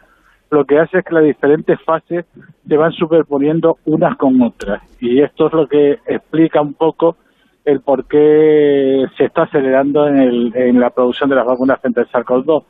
lo 0.51 0.65
que 0.65 0.77
hace 0.79 0.99
es 0.99 1.05
que 1.05 1.13
las 1.13 1.23
diferentes 1.23 1.79
fases 1.81 2.25
se 2.67 2.77
van 2.77 2.91
superponiendo 2.91 3.77
unas 3.85 4.17
con 4.17 4.41
otras. 4.41 4.81
Y 4.99 5.21
esto 5.21 5.47
es 5.47 5.53
lo 5.53 5.65
que 5.65 5.99
explica 6.05 6.61
un 6.61 6.73
poco 6.73 7.15
el 7.63 7.79
por 7.79 8.05
qué 8.05 9.05
se 9.17 9.25
está 9.25 9.43
acelerando 9.43 10.07
en, 10.07 10.17
el, 10.17 10.51
en 10.55 10.79
la 10.79 10.89
producción 10.89 11.29
de 11.29 11.37
las 11.37 11.45
vacunas 11.45 11.79
frente 11.79 12.01
al 12.01 12.09
SARS-CoV-2 12.09 12.63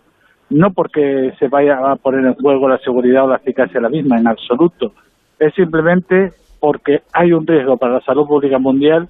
no 0.51 0.71
porque 0.73 1.33
se 1.39 1.47
vaya 1.47 1.79
a 1.79 1.95
poner 1.95 2.25
en 2.25 2.35
juego 2.35 2.67
la 2.67 2.77
seguridad 2.79 3.23
o 3.25 3.29
la 3.29 3.37
eficacia 3.37 3.75
de 3.75 3.81
la 3.81 3.89
misma, 3.89 4.19
en 4.19 4.27
absoluto. 4.27 4.93
Es 5.39 5.53
simplemente 5.55 6.33
porque 6.59 7.01
hay 7.13 7.33
un 7.33 7.47
riesgo 7.47 7.77
para 7.77 7.93
la 7.93 8.01
salud 8.01 8.27
pública 8.27 8.59
mundial 8.59 9.07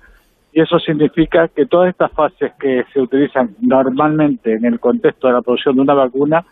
y 0.54 0.62
eso 0.62 0.80
significa 0.80 1.48
que 1.48 1.66
todas 1.66 1.90
estas 1.90 2.12
fases 2.12 2.54
que 2.60 2.86
se 2.94 3.02
utilizan 3.02 3.56
normalmente 3.60 4.54
en 4.54 4.66
el 4.66 4.80
contexto 4.80 5.28
de 5.28 5.34
la 5.34 5.42
producción 5.42 5.76
de 5.76 5.82
una 5.82 5.94
vacuna 5.94 6.46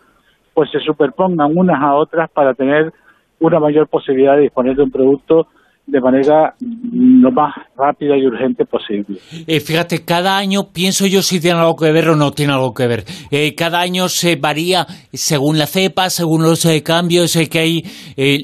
pues 0.54 0.72
se 0.72 0.80
superpongan 0.80 1.58
unas 1.58 1.82
a 1.82 1.96
otras 1.96 2.30
para 2.32 2.54
tener 2.54 2.92
una 3.40 3.60
mayor 3.60 3.88
posibilidad 3.88 4.36
de 4.36 4.44
disponer 4.44 4.76
de 4.76 4.84
un 4.84 4.92
producto 4.92 5.48
de 5.86 6.02
manera 6.02 6.54
lo 6.60 7.32
más 7.32 7.56
rápida 7.80 8.18
y 8.18 8.26
urgente 8.26 8.66
posible. 8.66 9.20
Eh, 9.48 9.60
fíjate, 9.60 10.04
cada 10.04 10.38
año 10.38 10.72
pienso 10.74 11.08
yo 11.08 11.22
si 11.22 11.40
tiene 11.40 11.60
algo 11.60 11.76
que 11.76 11.92
ver 11.92 12.10
o 12.10 12.16
no 12.16 12.32
tiene 12.32 12.54
algo 12.54 12.74
que 12.74 12.88
ver. 12.88 13.06
Eh, 13.32 13.56
cada 13.56 13.80
año 13.80 14.10
se 14.10 14.36
varía 14.36 14.86
según 15.14 15.58
la 15.58 15.66
cepa, 15.66 16.10
según 16.10 16.44
los 16.44 16.66
eh, 16.66 16.84
cambios 16.84 17.38
que 17.50 17.60
hay. 17.60 17.84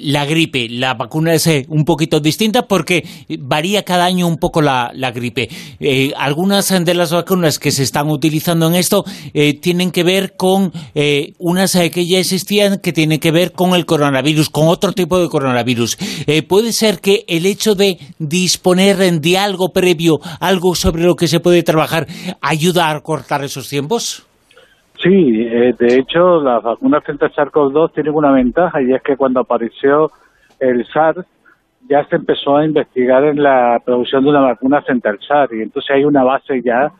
la 0.03 0.25
gripe, 0.25 0.69
la 0.69 0.93
vacuna 0.93 1.33
es 1.33 1.49
un 1.67 1.83
poquito 1.83 2.19
distinta 2.19 2.67
porque 2.67 3.03
varía 3.39 3.83
cada 3.83 4.05
año 4.05 4.27
un 4.27 4.37
poco 4.37 4.61
la, 4.61 4.91
la 4.93 5.11
gripe. 5.11 5.49
algunas 6.17 6.69
de 6.85 6.93
las 6.93 7.11
vacunas 7.11 7.59
que 7.59 7.71
se 7.71 7.83
están 7.83 8.09
utilizando 8.09 8.67
en 8.67 8.75
esto 8.75 9.03
tienen 9.61 9.91
que 9.91 10.03
ver 10.03 10.35
con 10.37 10.71
unas 11.39 11.73
que 11.73 12.05
ya 12.05 12.19
existían 12.19 12.79
que 12.79 12.93
tienen 12.93 13.19
que 13.19 13.31
ver 13.31 13.51
con 13.51 13.75
el 13.75 13.85
coronavirus, 13.85 14.49
con 14.49 14.67
otro 14.67 14.93
tipo 14.93 15.19
de 15.19 15.27
coronavirus. 15.27 15.97
puede 16.47 16.71
ser 16.71 16.99
que 16.99 17.25
el 17.27 17.45
hecho 17.45 17.75
de 17.75 17.97
disponer 18.19 19.01
de 19.25 19.37
algo 19.39 19.69
previo, 19.73 20.19
algo 20.39 20.75
sobre 20.75 21.03
lo 21.03 21.15
que 21.15 21.27
se 21.27 21.39
puede 21.39 21.63
trabajar, 21.63 22.05
ayuda 22.41 22.91
a 22.91 22.99
cortar 23.01 23.43
esos 23.43 23.67
tiempos? 23.67 24.27
Sí, 25.01 25.09
eh, 25.11 25.73
de 25.77 25.95
hecho, 25.97 26.41
las 26.41 26.61
vacunas 26.63 27.03
frente 27.03 27.25
al 27.25 27.33
SARS-CoV-2 27.33 27.93
tienen 27.93 28.13
una 28.13 28.31
ventaja 28.31 28.81
y 28.81 28.93
es 28.93 29.01
que 29.01 29.17
cuando 29.17 29.41
apareció 29.41 30.11
el 30.59 30.85
SARS 30.93 31.25
ya 31.89 32.05
se 32.05 32.15
empezó 32.15 32.57
a 32.57 32.65
investigar 32.65 33.23
en 33.25 33.41
la 33.41 33.79
producción 33.83 34.23
de 34.23 34.29
una 34.29 34.41
vacuna 34.41 34.81
frente 34.83 35.09
al 35.09 35.19
SARS 35.19 35.51
y 35.53 35.61
entonces 35.61 35.89
hay 35.95 36.05
una 36.05 36.23
base 36.23 36.61
ya 36.63 36.91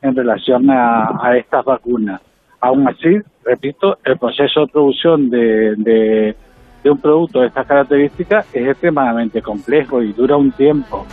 en 0.00 0.16
relación 0.16 0.70
a, 0.70 1.36
estas 1.36 1.64
vacunas. 1.64 2.20
Aún 2.60 2.88
así, 2.88 3.18
repito, 3.44 3.98
el 4.04 4.18
proceso 4.18 4.60
de 4.60 4.66
producción 4.72 5.30
de 5.30 6.34
de 6.82 6.90
un 6.90 6.98
producto 6.98 7.40
de 7.40 7.46
estas 7.46 7.66
características 7.66 8.46
es 8.54 8.66
extremadamente 8.66 9.40
complejo 9.40 10.02
y 10.02 10.12
dura 10.12 10.36
un 10.36 10.50
tiempo. 10.52 11.06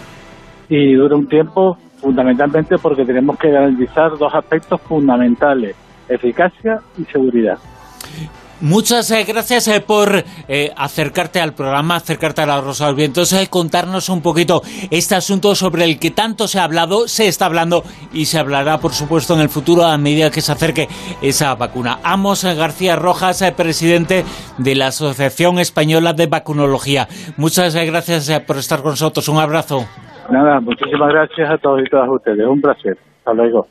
Y 0.69 0.93
dura 0.93 1.15
un 1.15 1.27
tiempo 1.27 1.77
fundamentalmente 1.99 2.75
porque 2.81 3.03
tenemos 3.03 3.37
que 3.37 3.49
garantizar 3.49 4.17
dos 4.17 4.33
aspectos 4.33 4.79
fundamentales, 4.81 5.75
eficacia 6.07 6.77
y 6.97 7.03
seguridad. 7.05 7.57
Muchas 8.61 9.09
eh, 9.11 9.23
gracias 9.23 9.69
eh, 9.69 9.79
por 9.79 10.21
eh, 10.49 10.73
acercarte 10.75 11.39
al 11.39 11.53
programa, 11.53 11.95
acercarte 11.95 12.41
a 12.41 12.45
la 12.45 12.59
Rosa 12.59 12.85
de 12.85 12.91
los 12.91 12.97
Vientos, 12.97 13.33
contarnos 13.49 14.09
un 14.09 14.21
poquito 14.21 14.61
este 14.91 15.15
asunto 15.15 15.55
sobre 15.55 15.85
el 15.85 15.97
que 15.97 16.11
tanto 16.11 16.45
se 16.45 16.59
ha 16.59 16.65
hablado, 16.65 17.07
se 17.07 17.29
está 17.29 17.45
hablando 17.45 17.85
y 18.11 18.25
se 18.25 18.37
hablará, 18.37 18.77
por 18.79 18.93
supuesto, 18.93 19.33
en 19.33 19.39
el 19.39 19.49
futuro 19.49 19.85
a 19.85 19.97
medida 19.97 20.29
que 20.29 20.41
se 20.41 20.51
acerque 20.51 20.89
esa 21.21 21.55
vacuna. 21.55 21.99
Amos 22.03 22.43
García 22.43 22.97
Rojas, 22.97 23.41
presidente 23.55 24.25
de 24.57 24.75
la 24.75 24.87
Asociación 24.87 25.59
Española 25.59 26.11
de 26.11 26.27
Vacunología. 26.27 27.07
Muchas 27.37 27.73
gracias 27.73 28.41
por 28.45 28.57
estar 28.57 28.81
con 28.81 28.91
nosotros. 28.91 29.29
Un 29.29 29.37
abrazo. 29.37 29.87
Nada, 30.31 30.59
muchísimas 30.59 31.09
gracias 31.09 31.49
a 31.49 31.57
todos 31.57 31.81
y 31.81 31.89
todas 31.89 32.09
ustedes. 32.09 32.45
Un 32.47 32.61
placer. 32.61 32.97
Hasta 33.19 33.33
luego. 33.33 33.67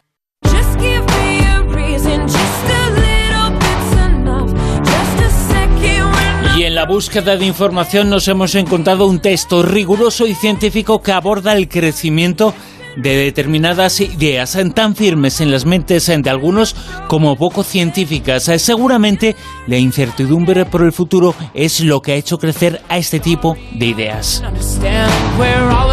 Y 6.57 6.65
en 6.65 6.75
la 6.75 6.87
búsqueda 6.87 7.37
de 7.37 7.47
información 7.47 8.11
nos 8.11 8.27
hemos 8.27 8.57
encontrado 8.57 9.07
un 9.07 9.21
texto 9.21 9.63
riguroso 9.63 10.27
y 10.27 10.35
científico 10.35 11.01
que 11.01 11.13
aborda 11.13 11.57
el 11.57 11.69
crecimiento 11.69 12.53
de 12.99 13.17
determinadas 13.17 14.01
ideas 14.01 14.59
tan 14.75 14.95
firmes 14.97 15.41
en 15.41 15.51
las 15.51 15.65
mentes 15.65 16.07
de 16.07 16.31
algunos 16.31 16.75
como 17.07 17.37
poco 17.37 17.63
científicas. 17.63 18.51
Seguramente 18.59 19.37
la 19.67 19.79
incertidumbre 19.79 20.65
por 20.65 20.83
el 20.83 20.93
futuro 20.93 21.35
es 21.55 21.81
lo 21.81 22.01
que 22.01 22.13
ha 22.13 22.17
hecho 22.17 22.39
crecer 22.39 22.83
a 22.89 22.99
este 22.99 23.21
tipo 23.21 23.57
de 23.73 23.87
ideas. 23.87 24.43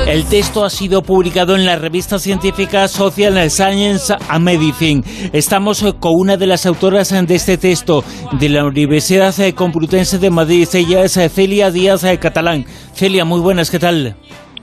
El 0.07 0.25
texto 0.25 0.65
ha 0.65 0.69
sido 0.69 1.01
publicado 1.03 1.55
en 1.55 1.65
la 1.65 1.75
revista 1.75 2.19
científica 2.19 2.87
Social 2.87 3.49
Science 3.49 4.13
and 4.27 4.43
Medicine. 4.43 5.03
Estamos 5.31 5.83
con 5.99 6.13
una 6.15 6.37
de 6.37 6.47
las 6.47 6.65
autoras 6.65 7.09
de 7.09 7.35
este 7.35 7.57
texto 7.57 8.03
de 8.39 8.49
la 8.49 8.65
Universidad 8.65 9.35
Complutense 9.53 10.17
de 10.17 10.29
Madrid. 10.29 10.67
Ella 10.73 11.03
es 11.03 11.19
Celia 11.33 11.71
Díaz 11.71 12.03
Catalán. 12.19 12.65
Celia, 12.93 13.25
muy 13.25 13.41
buenas, 13.41 13.69
¿qué 13.69 13.79
tal? 13.79 14.15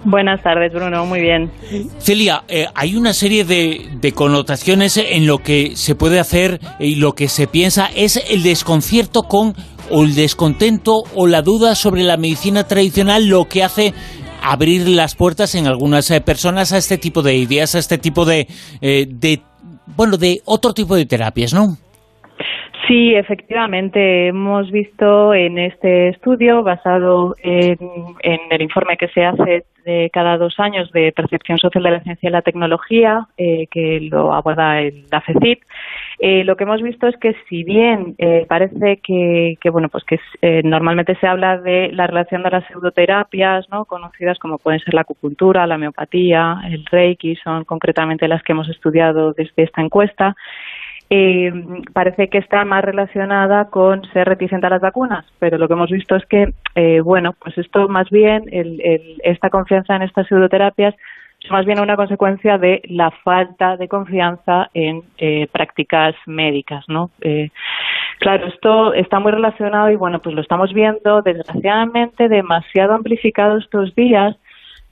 Buenas 0.04 0.42
tardes, 0.42 0.72
Bruno, 0.72 1.06
muy 1.06 1.20
bien. 1.20 1.50
Celia, 1.98 2.42
eh, 2.48 2.66
hay 2.74 2.96
una 2.96 3.12
serie 3.12 3.44
de, 3.44 4.12
connotaciones 4.14 4.96
en 4.96 5.26
lo 5.26 5.38
que 5.38 5.76
se 5.76 5.94
puede 5.94 6.18
hacer 6.18 6.60
y 6.80 6.96
lo 6.96 7.12
que 7.12 7.28
se 7.28 7.46
piensa 7.46 7.88
es 7.94 8.22
el 8.28 8.42
desconcierto 8.42 9.22
con 9.22 9.54
o 9.90 10.02
el 10.02 10.14
descontento 10.14 11.04
o 11.14 11.26
la 11.26 11.42
duda 11.42 11.74
sobre 11.74 12.02
la 12.02 12.16
medicina 12.16 12.64
tradicional, 12.64 13.26
lo 13.26 13.48
que 13.48 13.62
hace 13.62 13.94
abrir 14.42 14.88
las 14.88 15.14
puertas 15.14 15.54
en 15.54 15.68
algunas 15.68 16.10
eh, 16.10 16.20
personas 16.20 16.72
a 16.72 16.78
este 16.78 16.98
tipo 16.98 17.22
de 17.22 17.36
ideas, 17.36 17.76
a 17.76 17.78
este 17.78 17.98
tipo 17.98 18.24
de, 18.24 18.48
eh, 18.80 19.06
de 19.08 19.40
bueno, 19.96 20.16
de 20.16 20.42
otro 20.44 20.74
tipo 20.74 20.96
de 20.96 21.06
terapias, 21.06 21.54
¿no? 21.54 21.76
Sí, 22.92 23.14
efectivamente, 23.14 24.26
hemos 24.26 24.70
visto 24.70 25.32
en 25.32 25.56
este 25.56 26.10
estudio, 26.10 26.62
basado 26.62 27.34
en, 27.42 27.78
el 28.50 28.60
informe 28.60 28.98
que 28.98 29.08
se 29.08 29.24
hace 29.24 29.64
de 29.86 30.10
cada 30.12 30.36
dos 30.36 30.60
años 30.60 30.92
de 30.92 31.10
percepción 31.10 31.56
social 31.56 31.84
de 31.84 31.90
la 31.90 32.02
ciencia 32.02 32.28
y 32.28 32.32
la 32.32 32.42
tecnología, 32.42 33.28
eh, 33.38 33.66
que 33.70 33.98
lo 34.10 34.34
aborda 34.34 34.82
el, 34.82 35.06
la 35.10 35.22
FECIP, 35.22 35.62
eh, 36.18 36.44
lo 36.44 36.54
que 36.54 36.64
hemos 36.64 36.82
visto 36.82 37.08
es 37.08 37.16
que 37.16 37.34
si 37.48 37.64
bien 37.64 38.14
eh, 38.18 38.44
parece 38.46 38.98
que, 38.98 39.56
bueno, 39.72 39.88
pues 39.88 40.04
que 40.04 40.20
normalmente 40.62 41.16
se 41.16 41.26
habla 41.26 41.56
de 41.56 41.90
la 41.92 42.06
relación 42.06 42.42
de 42.42 42.50
las 42.50 42.66
pseudoterapias, 42.66 43.70
¿no? 43.70 43.86
conocidas 43.86 44.38
como 44.38 44.58
pueden 44.58 44.80
ser 44.80 44.92
la 44.92 45.00
acupuntura, 45.00 45.66
la 45.66 45.76
homeopatía, 45.76 46.60
el 46.66 46.84
reiki, 46.84 47.36
son 47.36 47.64
concretamente 47.64 48.28
las 48.28 48.42
que 48.42 48.52
hemos 48.52 48.68
estudiado 48.68 49.32
desde 49.32 49.62
esta 49.62 49.80
encuesta, 49.80 50.36
eh, 51.10 51.52
parece 51.92 52.28
que 52.28 52.38
está 52.38 52.64
más 52.64 52.84
relacionada 52.84 53.66
con 53.66 54.04
ser 54.12 54.28
reticente 54.28 54.66
a 54.66 54.70
las 54.70 54.80
vacunas, 54.80 55.26
pero 55.38 55.58
lo 55.58 55.68
que 55.68 55.74
hemos 55.74 55.90
visto 55.90 56.16
es 56.16 56.24
que, 56.26 56.54
eh, 56.74 57.00
bueno, 57.00 57.34
pues 57.38 57.58
esto 57.58 57.88
más 57.88 58.08
bien, 58.10 58.44
esta 59.22 59.50
confianza 59.50 59.96
en 59.96 60.02
estas 60.02 60.26
pseudoterapias 60.26 60.94
es 61.44 61.50
más 61.50 61.66
bien 61.66 61.80
una 61.80 61.96
consecuencia 61.96 62.56
de 62.56 62.82
la 62.84 63.10
falta 63.10 63.76
de 63.76 63.88
confianza 63.88 64.70
en 64.74 65.02
eh, 65.18 65.48
prácticas 65.50 66.14
médicas, 66.26 66.84
¿no? 66.88 67.10
Eh, 67.20 67.50
claro, 68.20 68.46
esto 68.46 68.94
está 68.94 69.18
muy 69.18 69.32
relacionado 69.32 69.90
y, 69.90 69.96
bueno, 69.96 70.20
pues 70.20 70.34
lo 70.34 70.40
estamos 70.40 70.72
viendo, 70.72 71.20
desgraciadamente, 71.22 72.28
demasiado 72.28 72.94
amplificado 72.94 73.58
estos 73.58 73.94
días, 73.96 74.36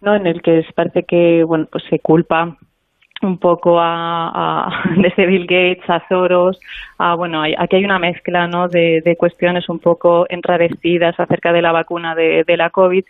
¿no? 0.00 0.14
En 0.16 0.26
el 0.26 0.42
que 0.42 0.64
parece 0.74 1.04
que, 1.04 1.44
bueno, 1.44 1.68
pues 1.70 1.84
se 1.88 2.00
culpa 2.00 2.56
un 3.22 3.38
poco 3.38 3.78
a, 3.78 4.30
a, 4.34 4.84
desde 4.96 5.26
Bill 5.26 5.46
Gates 5.46 5.88
a 5.88 6.06
Soros 6.08 6.58
a 6.98 7.14
bueno 7.14 7.42
aquí 7.42 7.76
hay 7.76 7.84
una 7.84 7.98
mezcla 7.98 8.46
no 8.46 8.68
de, 8.68 9.02
de 9.04 9.16
cuestiones 9.16 9.68
un 9.68 9.78
poco 9.78 10.26
enrarecidas 10.28 11.18
acerca 11.18 11.52
de 11.52 11.62
la 11.62 11.72
vacuna 11.72 12.14
de, 12.14 12.44
de 12.44 12.56
la 12.56 12.70
covid 12.70 13.04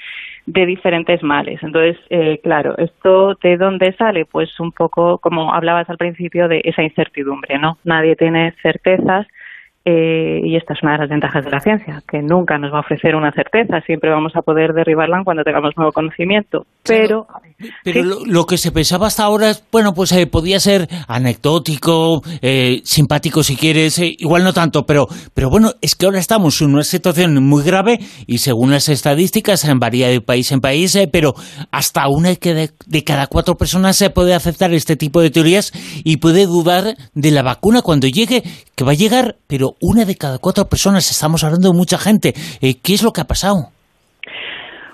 de 0.47 0.67
diferentes 0.67 1.23
males. 1.23 1.63
Entonces 1.63 1.97
eh, 2.11 2.41
claro 2.43 2.77
esto 2.79 3.35
de 3.43 3.57
dónde 3.57 3.93
sale 3.93 4.25
pues 4.25 4.59
un 4.61 4.73
poco 4.73 5.19
como 5.19 5.55
hablabas 5.55 5.89
al 5.91 5.99
principio 5.99 6.49
de 6.49 6.61
esa 6.65 6.83
incertidumbre 6.83 7.59
no 7.59 7.79
nadie 7.85 8.17
tiene 8.17 8.53
certezas 8.63 9.27
eh, 9.83 10.41
y 10.45 10.57
esta 10.57 10.75
es 10.75 10.83
una 10.83 10.93
de 10.93 10.99
las 10.99 11.09
ventajas 11.09 11.43
de 11.43 11.51
la 11.51 11.61
ciencia, 11.61 12.03
que 12.07 12.21
nunca 12.21 12.59
nos 12.59 12.71
va 12.71 12.79
a 12.79 12.81
ofrecer 12.81 13.15
una 13.15 13.33
certeza, 13.33 13.81
siempre 13.81 14.11
vamos 14.11 14.33
a 14.37 14.43
poder 14.43 14.75
derribarla 14.75 15.23
cuando 15.25 15.43
tengamos 15.43 15.73
nuevo 15.75 15.91
conocimiento. 15.93 16.67
Pero, 16.85 17.27
pero 17.83 18.03
lo, 18.27 18.45
que 18.45 18.59
se 18.59 18.73
pensaba 18.73 19.07
hasta 19.07 19.25
ahora, 19.25 19.53
bueno, 19.73 19.95
pues 19.95 20.13
eh, 20.13 20.27
podía 20.27 20.61
ser 20.61 20.87
anecdótico, 21.09 22.21
eh, 22.43 22.81
simpático 22.85 23.43
si 23.43 23.57
quieres, 23.57 23.99
igual 23.99 24.45
no 24.45 24.53
tanto, 24.53 24.85
pero, 24.85 25.07
pero 25.33 25.49
bueno, 25.49 25.71
es 25.81 25.95
que 25.95 26.05
ahora 26.05 26.19
estamos 26.19 26.61
en 26.61 26.75
una 26.75 26.83
situación 26.83 27.43
muy 27.43 27.65
grave 27.65 28.01
y 28.27 28.39
según 28.39 28.71
las 28.71 28.91
estadísticas 28.91 29.67
varía 29.77 30.09
de 30.09 30.21
país 30.21 30.53
en 30.53 30.61
país, 30.61 30.99
pero 31.11 31.33
hasta 31.71 32.07
una 32.09 32.31
de, 32.31 32.71
de 32.87 33.05
cada 33.05 33.29
cuatro 33.29 33.55
personas 33.55 33.97
se 33.97 34.11
puede 34.11 34.35
aceptar 34.35 34.75
este 34.75 34.97
tipo 34.97 35.23
de 35.23 35.31
teorías 35.31 35.73
y 36.05 36.19
puede 36.19 36.45
dudar 36.45 36.97
de 37.15 37.31
la 37.31 37.43
vacuna 37.43 37.81
cuando 37.81 38.09
llegue, 38.09 38.43
que 38.75 38.85
va 38.85 38.93
a 38.93 38.95
llegar, 38.95 39.37
pero 39.47 39.70
una 39.81 40.05
de 40.05 40.17
cada 40.17 40.39
cuatro 40.39 40.65
personas, 40.67 41.11
estamos 41.11 41.45
hablando 41.45 41.71
de 41.71 41.77
mucha 41.77 41.99
gente. 41.99 42.33
Eh, 42.61 42.81
¿Qué 42.83 42.95
es 42.95 43.03
lo 43.03 43.13
que 43.13 43.21
ha 43.21 43.25
pasado? 43.25 43.69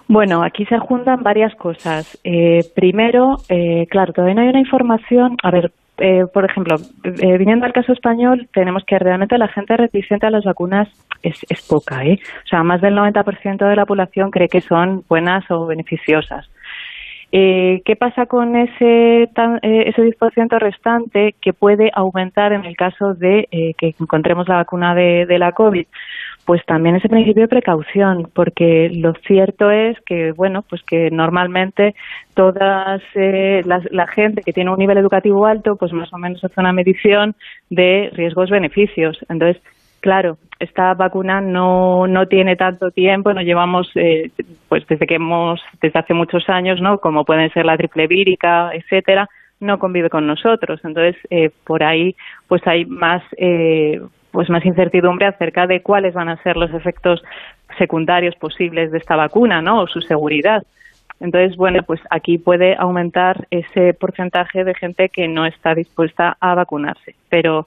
Bueno, 0.08 0.44
aquí 0.44 0.64
se 0.66 0.78
juntan 0.78 1.22
varias 1.22 1.54
cosas. 1.56 2.18
Eh, 2.22 2.60
primero, 2.74 3.36
eh, 3.48 3.86
claro, 3.90 4.12
todavía 4.12 4.34
no 4.36 4.42
hay 4.42 4.48
una 4.48 4.60
información. 4.60 5.36
A 5.42 5.50
ver, 5.50 5.72
por 6.32 6.44
ejemplo, 6.44 6.76
viniendo 7.38 7.64
al 7.64 7.72
caso 7.72 7.92
español, 7.92 8.48
tenemos 8.52 8.84
que 8.86 8.98
realmente 8.98 9.38
la 9.38 9.48
gente 9.48 9.76
reticente 9.78 10.26
a 10.26 10.30
las 10.30 10.44
vacunas 10.44 10.88
es, 11.22 11.40
es 11.48 11.66
poca, 11.66 12.04
¿eh? 12.04 12.18
O 12.44 12.48
sea, 12.48 12.62
más 12.62 12.82
del 12.82 12.94
90% 12.94 13.66
de 13.66 13.76
la 13.76 13.86
población 13.86 14.30
cree 14.30 14.48
que 14.48 14.60
son 14.60 15.04
buenas 15.08 15.50
o 15.50 15.66
beneficiosas. 15.66 16.46
Eh, 17.32 17.82
¿Qué 17.84 17.96
pasa 17.96 18.26
con 18.26 18.56
ese, 18.56 19.24
eh, 19.24 19.28
ese 19.62 20.02
10% 20.02 20.58
restante 20.58 21.34
que 21.40 21.52
puede 21.52 21.90
aumentar 21.92 22.52
en 22.52 22.64
el 22.64 22.76
caso 22.76 23.14
de 23.14 23.48
eh, 23.50 23.74
que 23.76 23.94
encontremos 23.98 24.48
la 24.48 24.56
vacuna 24.56 24.94
de, 24.94 25.26
de 25.26 25.38
la 25.38 25.52
COVID? 25.52 25.86
pues 26.46 26.64
también 26.64 26.94
ese 26.94 27.08
principio 27.08 27.42
de 27.42 27.48
precaución, 27.48 28.30
porque 28.32 28.88
lo 28.94 29.14
cierto 29.26 29.72
es 29.72 29.98
que, 30.06 30.30
bueno, 30.30 30.62
pues 30.62 30.80
que 30.84 31.10
normalmente 31.10 31.96
todas 32.34 33.02
eh, 33.16 33.62
la, 33.64 34.06
gente 34.06 34.42
que 34.42 34.52
tiene 34.52 34.70
un 34.70 34.78
nivel 34.78 34.96
educativo 34.96 35.44
alto, 35.44 35.74
pues 35.74 35.92
más 35.92 36.12
o 36.12 36.18
menos 36.18 36.42
hace 36.44 36.60
una 36.60 36.72
medición 36.72 37.34
de 37.68 38.10
riesgos-beneficios. 38.12 39.18
Entonces, 39.28 39.60
claro, 40.06 40.38
esta 40.60 40.94
vacuna 40.94 41.40
no, 41.40 42.06
no 42.06 42.28
tiene 42.28 42.54
tanto 42.54 42.92
tiempo, 42.92 43.32
no 43.32 43.42
llevamos, 43.42 43.90
eh, 43.96 44.30
pues 44.68 44.86
desde 44.86 45.04
que 45.04 45.16
hemos, 45.16 45.60
desde 45.82 45.98
hace 45.98 46.14
muchos 46.14 46.48
años, 46.48 46.80
¿no? 46.80 46.98
Como 46.98 47.24
pueden 47.24 47.52
ser 47.52 47.64
la 47.66 47.76
triple 47.76 48.06
vírica, 48.06 48.70
etcétera, 48.72 49.28
no 49.58 49.80
convive 49.80 50.08
con 50.08 50.24
nosotros. 50.24 50.80
Entonces, 50.84 51.16
eh, 51.28 51.50
por 51.64 51.82
ahí, 51.82 52.14
pues 52.46 52.64
hay 52.68 52.84
más, 52.84 53.20
eh, 53.36 54.00
pues 54.30 54.48
más 54.48 54.64
incertidumbre 54.64 55.26
acerca 55.26 55.66
de 55.66 55.82
cuáles 55.82 56.14
van 56.14 56.28
a 56.28 56.40
ser 56.44 56.56
los 56.56 56.72
efectos 56.72 57.20
secundarios 57.76 58.36
posibles 58.36 58.92
de 58.92 58.98
esta 58.98 59.16
vacuna, 59.16 59.60
¿no? 59.60 59.80
O 59.80 59.86
su 59.88 60.00
seguridad. 60.02 60.62
Entonces, 61.20 61.56
bueno, 61.56 61.82
pues 61.82 62.00
aquí 62.10 62.38
puede 62.38 62.76
aumentar 62.76 63.46
ese 63.50 63.94
porcentaje 63.94 64.64
de 64.64 64.74
gente 64.74 65.08
que 65.08 65.28
no 65.28 65.46
está 65.46 65.74
dispuesta 65.74 66.36
a 66.40 66.54
vacunarse. 66.54 67.14
Pero 67.30 67.66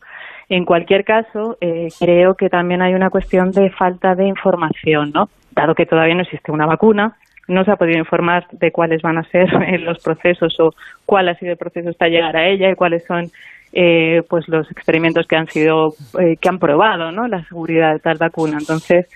en 0.49 0.65
cualquier 0.65 1.03
caso, 1.03 1.57
eh, 1.61 1.87
creo 1.99 2.35
que 2.35 2.49
también 2.49 2.81
hay 2.81 2.93
una 2.93 3.09
cuestión 3.09 3.51
de 3.51 3.69
falta 3.71 4.15
de 4.15 4.27
información, 4.27 5.11
¿no? 5.13 5.29
Dado 5.51 5.73
que 5.75 5.85
todavía 5.85 6.15
no 6.15 6.21
existe 6.21 6.51
una 6.51 6.67
vacuna, 6.67 7.15
no 7.49 7.65
se 7.65 7.71
ha 7.71 7.75
podido 7.75 7.97
informar 7.97 8.47
de 8.51 8.71
cuáles 8.71 9.01
van 9.01 9.17
a 9.17 9.23
ser 9.23 9.49
los 9.81 10.01
procesos 10.01 10.59
o 10.59 10.73
cuál 11.05 11.29
ha 11.29 11.35
sido 11.35 11.51
el 11.51 11.57
proceso 11.57 11.89
hasta 11.89 12.07
llegar 12.07 12.37
a 12.37 12.47
ella 12.47 12.69
y 12.69 12.75
cuáles 12.75 13.03
son 13.05 13.29
eh, 13.73 14.23
pues 14.29 14.47
los 14.47 14.69
experimentos 14.71 15.27
que 15.27 15.35
han 15.35 15.47
sido 15.47 15.93
eh, 16.19 16.37
que 16.37 16.49
han 16.49 16.57
probado 16.57 17.11
no 17.11 17.27
la 17.27 17.43
seguridad 17.45 17.93
de 17.93 17.99
tal 17.99 18.17
vacuna 18.17 18.57
entonces 18.59 19.07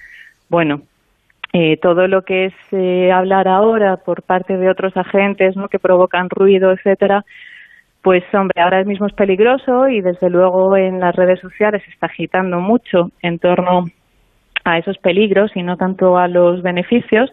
bueno 0.47 0.81
eh, 1.53 1.77
todo 1.77 2.07
lo 2.07 2.23
que 2.23 2.45
es 2.45 2.53
eh, 2.71 3.11
hablar 3.11 3.47
ahora 3.47 3.97
por 3.97 4.23
parte 4.23 4.57
de 4.57 4.69
otros 4.69 4.97
agentes 4.97 5.55
¿no? 5.55 5.69
que 5.69 5.79
provocan 5.79 6.29
ruido 6.29 6.71
etcétera 6.71 7.23
pues 8.01 8.23
hombre 8.33 8.61
ahora 8.61 8.83
mismo 8.83 9.05
es 9.05 9.13
peligroso 9.13 9.87
y 9.87 10.01
desde 10.01 10.29
luego 10.29 10.75
en 10.75 10.99
las 10.99 11.15
redes 11.15 11.39
sociales 11.39 11.83
se 11.85 11.91
está 11.91 12.07
agitando 12.07 12.59
mucho 12.59 13.11
en 13.21 13.37
torno 13.39 13.85
a 14.65 14.77
esos 14.77 14.97
peligros 14.97 15.51
y 15.55 15.63
no 15.63 15.77
tanto 15.77 16.17
a 16.17 16.27
los 16.27 16.61
beneficios 16.63 17.31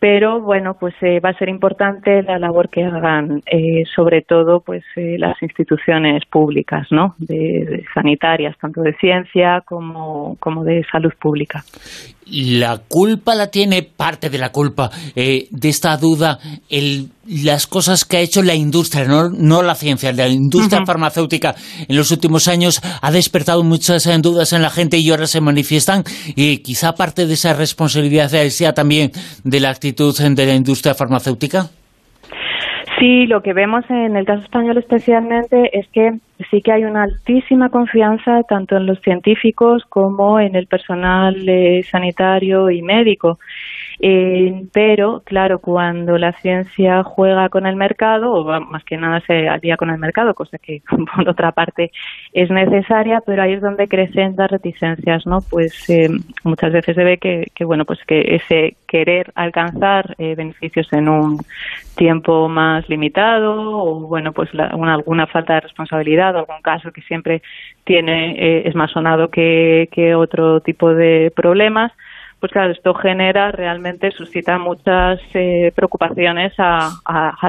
pero 0.00 0.40
bueno 0.40 0.74
pues 0.80 0.94
eh, 1.02 1.20
va 1.20 1.28
a 1.28 1.38
ser 1.38 1.50
importante 1.50 2.22
la 2.22 2.38
labor 2.38 2.70
que 2.70 2.82
hagan 2.82 3.42
eh, 3.46 3.84
sobre 3.94 4.22
todo 4.22 4.60
pues 4.60 4.82
eh, 4.96 5.16
las 5.18 5.40
instituciones 5.42 6.24
públicas 6.24 6.88
no 6.90 7.14
de, 7.18 7.84
sanitarias 7.94 8.56
tanto 8.58 8.80
de 8.80 8.94
ciencia 8.94 9.62
como 9.64 10.36
como 10.40 10.64
de 10.64 10.84
salud 10.90 11.12
pública. 11.20 11.62
La 12.32 12.78
culpa 12.88 13.34
la 13.34 13.50
tiene 13.50 13.82
parte 13.82 14.30
de 14.30 14.38
la 14.38 14.50
culpa 14.52 14.88
de 15.14 15.68
esta 15.68 15.96
duda 15.96 16.38
el, 16.68 17.08
las 17.26 17.66
cosas 17.66 18.04
que 18.04 18.16
ha 18.16 18.20
hecho 18.20 18.42
la 18.42 18.54
industria 18.54 19.04
no, 19.04 19.28
no 19.28 19.62
la 19.62 19.74
ciencia 19.74 20.12
la 20.12 20.28
industria 20.28 20.84
farmacéutica 20.86 21.54
en 21.88 21.96
los 21.96 22.10
últimos 22.10 22.48
años 22.48 22.80
ha 23.02 23.10
despertado 23.10 23.62
muchas 23.62 24.08
dudas 24.22 24.52
en 24.52 24.62
la 24.62 24.70
gente 24.70 24.98
y 24.98 25.10
ahora 25.10 25.26
se 25.26 25.40
manifiestan. 25.40 26.02
Y 26.34 26.58
quizá 26.58 26.94
parte 26.94 27.26
de 27.26 27.34
esa 27.34 27.54
responsabilidad 27.54 28.28
sea 28.28 28.72
también 28.72 29.10
de 29.44 29.60
la 29.60 29.70
actitud 29.70 30.14
de 30.16 30.46
la 30.46 30.54
industria 30.54 30.94
farmacéutica. 30.94 31.70
Sí, 32.98 33.26
lo 33.26 33.40
que 33.40 33.54
vemos 33.54 33.84
en 33.88 34.14
el 34.14 34.26
caso 34.26 34.42
español 34.42 34.76
especialmente 34.76 35.70
es 35.72 35.88
que 35.88 36.18
sí 36.50 36.60
que 36.60 36.72
hay 36.72 36.84
una 36.84 37.04
altísima 37.04 37.70
confianza 37.70 38.42
tanto 38.46 38.76
en 38.76 38.84
los 38.84 39.00
científicos 39.00 39.84
como 39.88 40.38
en 40.38 40.54
el 40.54 40.66
personal 40.66 41.34
eh, 41.48 41.82
sanitario 41.82 42.68
y 42.68 42.82
médico. 42.82 43.38
Eh, 44.02 44.64
pero, 44.72 45.20
claro, 45.26 45.58
cuando 45.58 46.16
la 46.16 46.32
ciencia 46.32 47.02
juega 47.02 47.50
con 47.50 47.66
el 47.66 47.76
mercado, 47.76 48.32
o 48.32 48.60
más 48.62 48.82
que 48.84 48.96
nada 48.96 49.20
se 49.26 49.46
alía 49.46 49.76
con 49.76 49.90
el 49.90 49.98
mercado, 49.98 50.32
cosa 50.32 50.56
que 50.56 50.82
por 51.14 51.28
otra 51.28 51.52
parte 51.52 51.92
es 52.32 52.50
necesaria, 52.50 53.22
pero 53.26 53.42
ahí 53.42 53.52
es 53.52 53.60
donde 53.60 53.88
crecen 53.88 54.36
las 54.38 54.50
reticencias, 54.50 55.26
¿no? 55.26 55.40
Pues 55.42 55.90
eh, 55.90 56.08
muchas 56.44 56.72
veces 56.72 56.96
se 56.96 57.04
ve 57.04 57.18
que, 57.18 57.64
bueno, 57.66 57.84
pues 57.84 57.98
que 58.06 58.36
ese 58.36 58.76
querer 58.88 59.32
alcanzar 59.34 60.14
eh, 60.18 60.34
beneficios 60.34 60.90
en 60.92 61.08
un 61.08 61.38
tiempo 61.94 62.48
más 62.48 62.88
limitado, 62.88 63.84
o 63.84 64.00
bueno, 64.08 64.32
pues 64.32 64.54
la, 64.54 64.74
una, 64.76 64.94
alguna 64.94 65.26
falta 65.26 65.54
de 65.54 65.60
responsabilidad, 65.60 66.34
o 66.36 66.38
algún 66.38 66.62
caso 66.62 66.90
que 66.90 67.02
siempre 67.02 67.42
tiene, 67.84 68.32
eh, 68.32 68.62
es 68.64 68.74
más 68.74 68.92
sonado 68.92 69.28
que 69.28 70.14
otro 70.16 70.60
tipo 70.60 70.94
de 70.94 71.30
problemas, 71.36 71.92
pues 72.40 72.52
claro, 72.52 72.72
esto 72.72 72.94
genera, 72.94 73.52
realmente 73.52 74.10
suscita 74.10 74.58
muchas 74.58 75.20
eh, 75.34 75.70
preocupaciones 75.74 76.54
a, 76.58 76.90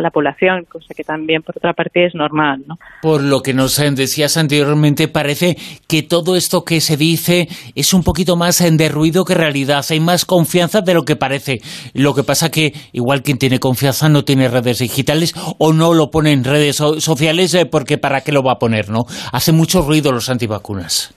la 0.02 0.10
población, 0.10 0.66
cosa 0.70 0.94
que 0.96 1.04
también 1.04 1.42
por 1.42 1.56
otra 1.58 1.74
parte 1.74 2.06
es 2.06 2.14
normal. 2.14 2.64
¿no? 2.68 2.76
Por 3.02 3.24
lo 3.24 3.42
que 3.42 3.54
nos 3.54 3.78
decías 3.96 4.36
anteriormente, 4.36 5.08
parece 5.08 5.56
que 5.88 6.04
todo 6.04 6.36
esto 6.36 6.64
que 6.66 6.82
se 6.82 6.98
dice 6.98 7.48
es 7.76 7.94
un 7.94 8.04
poquito 8.04 8.36
más 8.36 8.62
de 8.62 8.90
ruido 8.90 9.24
que 9.24 9.34
realidad, 9.34 9.86
hay 9.90 10.00
más 10.00 10.26
confianza 10.26 10.82
de 10.82 10.94
lo 10.94 11.04
que 11.04 11.16
parece. 11.16 11.60
Lo 11.94 12.14
que 12.14 12.24
pasa 12.24 12.52
que 12.52 12.74
igual 12.92 13.22
quien 13.22 13.38
tiene 13.38 13.60
confianza 13.60 14.10
no 14.10 14.24
tiene 14.24 14.50
redes 14.50 14.80
digitales 14.80 15.34
o 15.58 15.72
no 15.72 15.94
lo 15.94 16.10
pone 16.10 16.34
en 16.34 16.44
redes 16.44 16.76
sociales 16.76 17.54
eh, 17.54 17.66
porque 17.66 17.98
para 17.98 18.22
qué 18.22 18.32
lo 18.32 18.44
va 18.44 18.54
a 18.54 18.60
poner, 18.60 18.90
¿no? 18.90 19.04
Hace 19.32 19.54
mucho 19.54 19.82
ruido 19.82 20.12
los 20.12 20.30
antivacunas. 20.30 21.16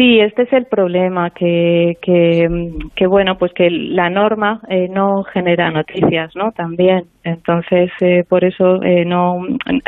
Sí, 0.00 0.18
este 0.18 0.44
es 0.44 0.52
el 0.54 0.64
problema, 0.64 1.28
que, 1.28 1.98
que, 2.00 3.06
bueno, 3.06 3.36
pues 3.36 3.52
que 3.52 3.68
la 3.68 4.08
norma 4.08 4.62
eh, 4.70 4.88
no 4.88 5.24
genera 5.24 5.70
noticias, 5.70 6.34
¿no? 6.34 6.52
También. 6.52 7.04
Entonces, 7.22 7.90
eh, 8.00 8.24
por 8.26 8.42
eso 8.42 8.82
eh, 8.82 9.04
no 9.04 9.42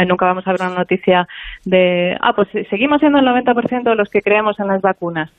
nunca 0.06 0.26
vamos 0.26 0.46
a 0.46 0.52
ver 0.52 0.60
una 0.60 0.74
noticia 0.80 1.26
de, 1.64 2.14
ah, 2.20 2.34
pues 2.36 2.46
seguimos 2.68 3.00
siendo 3.00 3.20
el 3.20 3.24
90% 3.26 3.84
de 3.84 3.96
los 3.96 4.10
que 4.10 4.20
creemos 4.20 4.60
en 4.60 4.66
las 4.66 4.82
vacunas. 4.82 5.30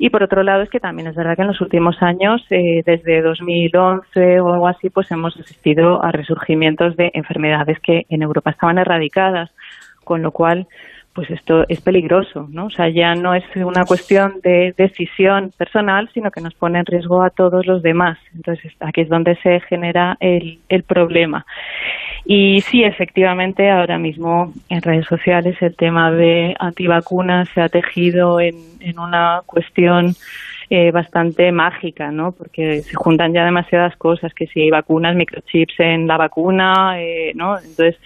Y 0.00 0.10
por 0.10 0.24
otro 0.24 0.42
lado, 0.42 0.62
es 0.62 0.70
que 0.70 0.80
también 0.80 1.06
es 1.06 1.14
verdad 1.14 1.36
que 1.36 1.42
en 1.42 1.48
los 1.48 1.60
últimos 1.60 2.02
años, 2.02 2.44
desde 2.50 3.22
2011 3.22 4.40
o 4.40 4.54
algo 4.54 4.66
así, 4.66 4.90
pues 4.90 5.08
hemos 5.12 5.38
asistido 5.38 6.02
a 6.02 6.10
resurgimientos 6.10 6.96
de 6.96 7.12
enfermedades 7.14 7.78
que 7.78 8.06
en 8.08 8.22
Europa 8.22 8.50
estaban 8.50 8.78
erradicadas, 8.78 9.52
con 10.02 10.22
lo 10.22 10.32
cual 10.32 10.66
pues 11.16 11.30
esto 11.30 11.64
es 11.66 11.80
peligroso, 11.80 12.46
¿no? 12.50 12.66
O 12.66 12.70
sea, 12.70 12.90
ya 12.90 13.14
no 13.14 13.34
es 13.34 13.42
una 13.56 13.86
cuestión 13.86 14.34
de 14.42 14.74
decisión 14.76 15.50
personal, 15.56 16.10
sino 16.12 16.30
que 16.30 16.42
nos 16.42 16.52
pone 16.52 16.78
en 16.78 16.84
riesgo 16.84 17.22
a 17.22 17.30
todos 17.30 17.64
los 17.64 17.82
demás. 17.82 18.18
Entonces, 18.34 18.70
aquí 18.80 19.00
es 19.00 19.08
donde 19.08 19.34
se 19.36 19.60
genera 19.60 20.18
el, 20.20 20.60
el 20.68 20.82
problema. 20.82 21.46
Y 22.26 22.60
sí, 22.60 22.84
efectivamente, 22.84 23.70
ahora 23.70 23.98
mismo 23.98 24.52
en 24.68 24.82
redes 24.82 25.06
sociales 25.06 25.56
el 25.62 25.74
tema 25.74 26.12
de 26.12 26.54
antivacunas 26.58 27.48
se 27.54 27.62
ha 27.62 27.70
tejido 27.70 28.38
en, 28.38 28.56
en 28.80 28.98
una 28.98 29.40
cuestión 29.46 30.14
eh, 30.68 30.90
bastante 30.90 31.52
mágica, 31.52 32.10
¿no? 32.10 32.32
Porque 32.32 32.82
se 32.82 32.94
juntan 32.94 33.32
ya 33.32 33.44
demasiadas 33.44 33.96
cosas, 33.96 34.34
que 34.34 34.46
si 34.46 34.62
hay 34.62 34.70
vacunas, 34.70 35.14
microchips 35.14 35.78
en 35.78 36.06
la 36.06 36.16
vacuna, 36.16 37.00
eh, 37.00 37.32
¿no? 37.34 37.56
Entonces 37.56 37.96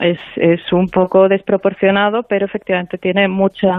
es, 0.00 0.18
es 0.36 0.72
un 0.72 0.88
poco 0.88 1.28
desproporcionado, 1.28 2.22
pero 2.24 2.46
efectivamente 2.46 2.98
tiene 2.98 3.28
mucha, 3.28 3.72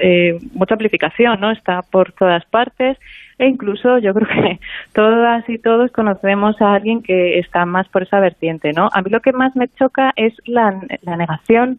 eh, 0.00 0.38
mucha 0.52 0.74
amplificación, 0.74 1.40
¿no? 1.40 1.50
Está 1.50 1.82
por 1.82 2.12
todas 2.12 2.44
partes 2.46 2.98
e 3.38 3.46
incluso 3.46 3.98
yo 3.98 4.14
creo 4.14 4.28
que 4.28 4.60
todas 4.92 5.48
y 5.48 5.58
todos 5.58 5.90
conocemos 5.92 6.60
a 6.60 6.74
alguien 6.74 7.02
que 7.02 7.38
está 7.38 7.66
más 7.66 7.88
por 7.88 8.02
esa 8.02 8.20
vertiente, 8.20 8.72
¿no? 8.72 8.88
A 8.92 9.02
mí 9.02 9.10
lo 9.10 9.20
que 9.20 9.32
más 9.32 9.54
me 9.56 9.68
choca 9.68 10.12
es 10.16 10.34
la, 10.46 10.80
la 11.02 11.16
negación 11.16 11.78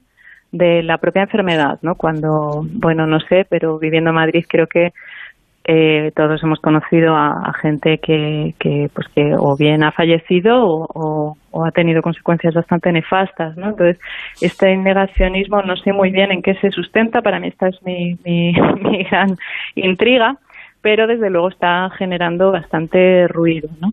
de 0.51 0.81
la 0.81 0.97
propia 0.97 1.23
enfermedad, 1.23 1.79
¿no? 1.81 1.95
Cuando, 1.95 2.65
bueno, 2.71 3.05
no 3.05 3.19
sé, 3.19 3.45
pero 3.49 3.77
viviendo 3.79 4.11
en 4.11 4.15
Madrid 4.15 4.45
creo 4.47 4.67
que 4.67 4.93
eh, 5.69 6.11
todos 6.15 6.41
hemos 6.43 6.59
conocido 6.59 7.13
a, 7.13 7.51
gente 7.61 7.97
que, 7.97 8.53
pues 8.93 9.07
que 9.13 9.33
o 9.37 9.57
bien 9.57 9.83
ha 9.83 9.91
fallecido 9.91 10.63
o, 10.63 11.35
ha 11.65 11.71
tenido 11.71 12.01
consecuencias 12.01 12.53
bastante 12.53 12.91
nefastas, 12.91 13.57
¿no? 13.57 13.69
Entonces, 13.69 13.99
este 14.41 14.77
negacionismo 14.77 15.61
no 15.63 15.75
sé 15.75 15.91
muy 15.91 16.11
bien 16.11 16.31
en 16.31 16.41
qué 16.41 16.53
se 16.55 16.71
sustenta, 16.71 17.21
para 17.21 17.39
mí 17.39 17.47
esta 17.47 17.67
es 17.67 17.81
mi, 17.83 18.15
mi, 18.23 18.53
mi 18.81 19.03
gran 19.03 19.35
intriga, 19.75 20.37
pero 20.81 21.07
desde 21.07 21.29
luego 21.29 21.49
está 21.49 21.89
generando 21.97 22.51
bastante 22.51 23.27
ruido. 23.27 23.69
¿no? 23.81 23.91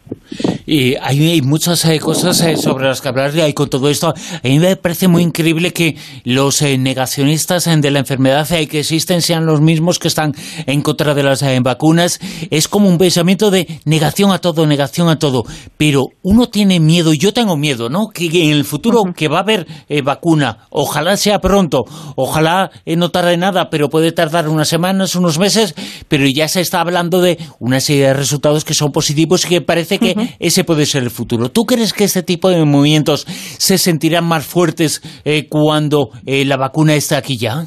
Y 0.66 0.94
hay, 0.96 1.42
muchas 1.42 1.84
eh, 1.84 1.98
cosas 1.98 2.40
eh, 2.42 2.56
sobre 2.56 2.86
las 2.86 3.00
que 3.00 3.08
hablar 3.08 3.32
y 3.36 3.52
con 3.52 3.68
todo 3.68 3.88
esto. 3.88 4.08
A 4.08 4.48
mí 4.48 4.58
me 4.58 4.76
parece 4.76 5.08
muy 5.08 5.22
increíble 5.22 5.72
que 5.72 5.96
los 6.24 6.62
eh, 6.62 6.78
negacionistas 6.78 7.64
de 7.64 7.90
la 7.90 7.98
enfermedad 7.98 8.48
que 8.48 8.80
existen 8.80 9.22
sean 9.22 9.46
los 9.46 9.60
mismos 9.60 9.98
que 9.98 10.08
están 10.08 10.32
en 10.66 10.82
contra 10.82 11.14
de 11.14 11.22
las 11.22 11.44
vacunas. 11.62 12.18
Es 12.50 12.68
como 12.68 12.88
un 12.88 12.98
pensamiento 12.98 13.50
de 13.50 13.66
negación 13.84 14.32
a 14.32 14.38
todo, 14.38 14.66
negación 14.66 15.08
a 15.08 15.18
todo. 15.18 15.44
Pero 15.76 16.06
uno 16.22 16.48
tiene 16.48 16.80
miedo, 16.80 17.12
yo 17.12 17.32
tengo 17.32 17.56
miedo, 17.56 17.88
¿no? 17.88 18.08
Que 18.08 18.26
en 18.26 18.52
el 18.52 18.64
futuro 18.64 19.02
que 19.14 19.28
va 19.28 19.38
a 19.38 19.42
haber 19.42 19.66
vacuna, 20.02 20.66
ojalá 20.70 21.16
sea 21.16 21.38
pronto, 21.40 21.84
ojalá 22.16 22.70
no 22.86 23.10
tarde 23.10 23.36
nada, 23.36 23.68
pero 23.70 23.88
puede 23.88 24.12
tardar 24.12 24.48
unas 24.48 24.68
semanas, 24.68 25.14
unos 25.14 25.38
meses, 25.38 25.74
pero 26.08 26.26
ya 26.26 26.48
se 26.48 26.60
está 26.60 26.73
hablando 26.80 27.20
de 27.20 27.38
una 27.58 27.80
serie 27.80 28.08
de 28.08 28.14
resultados 28.14 28.64
que 28.64 28.74
son 28.74 28.92
positivos 28.92 29.44
y 29.44 29.48
que 29.48 29.60
parece 29.60 29.98
que 29.98 30.36
ese 30.38 30.64
puede 30.64 30.86
ser 30.86 31.02
el 31.02 31.10
futuro. 31.10 31.50
¿Tú 31.50 31.64
crees 31.64 31.92
que 31.92 32.04
este 32.04 32.22
tipo 32.22 32.48
de 32.50 32.64
movimientos 32.64 33.26
se 33.58 33.78
sentirán 33.78 34.24
más 34.24 34.44
fuertes 34.44 35.02
eh, 35.24 35.48
cuando 35.48 36.10
eh, 36.26 36.44
la 36.44 36.56
vacuna 36.56 36.94
está 36.94 37.18
aquí 37.18 37.36
ya? 37.36 37.66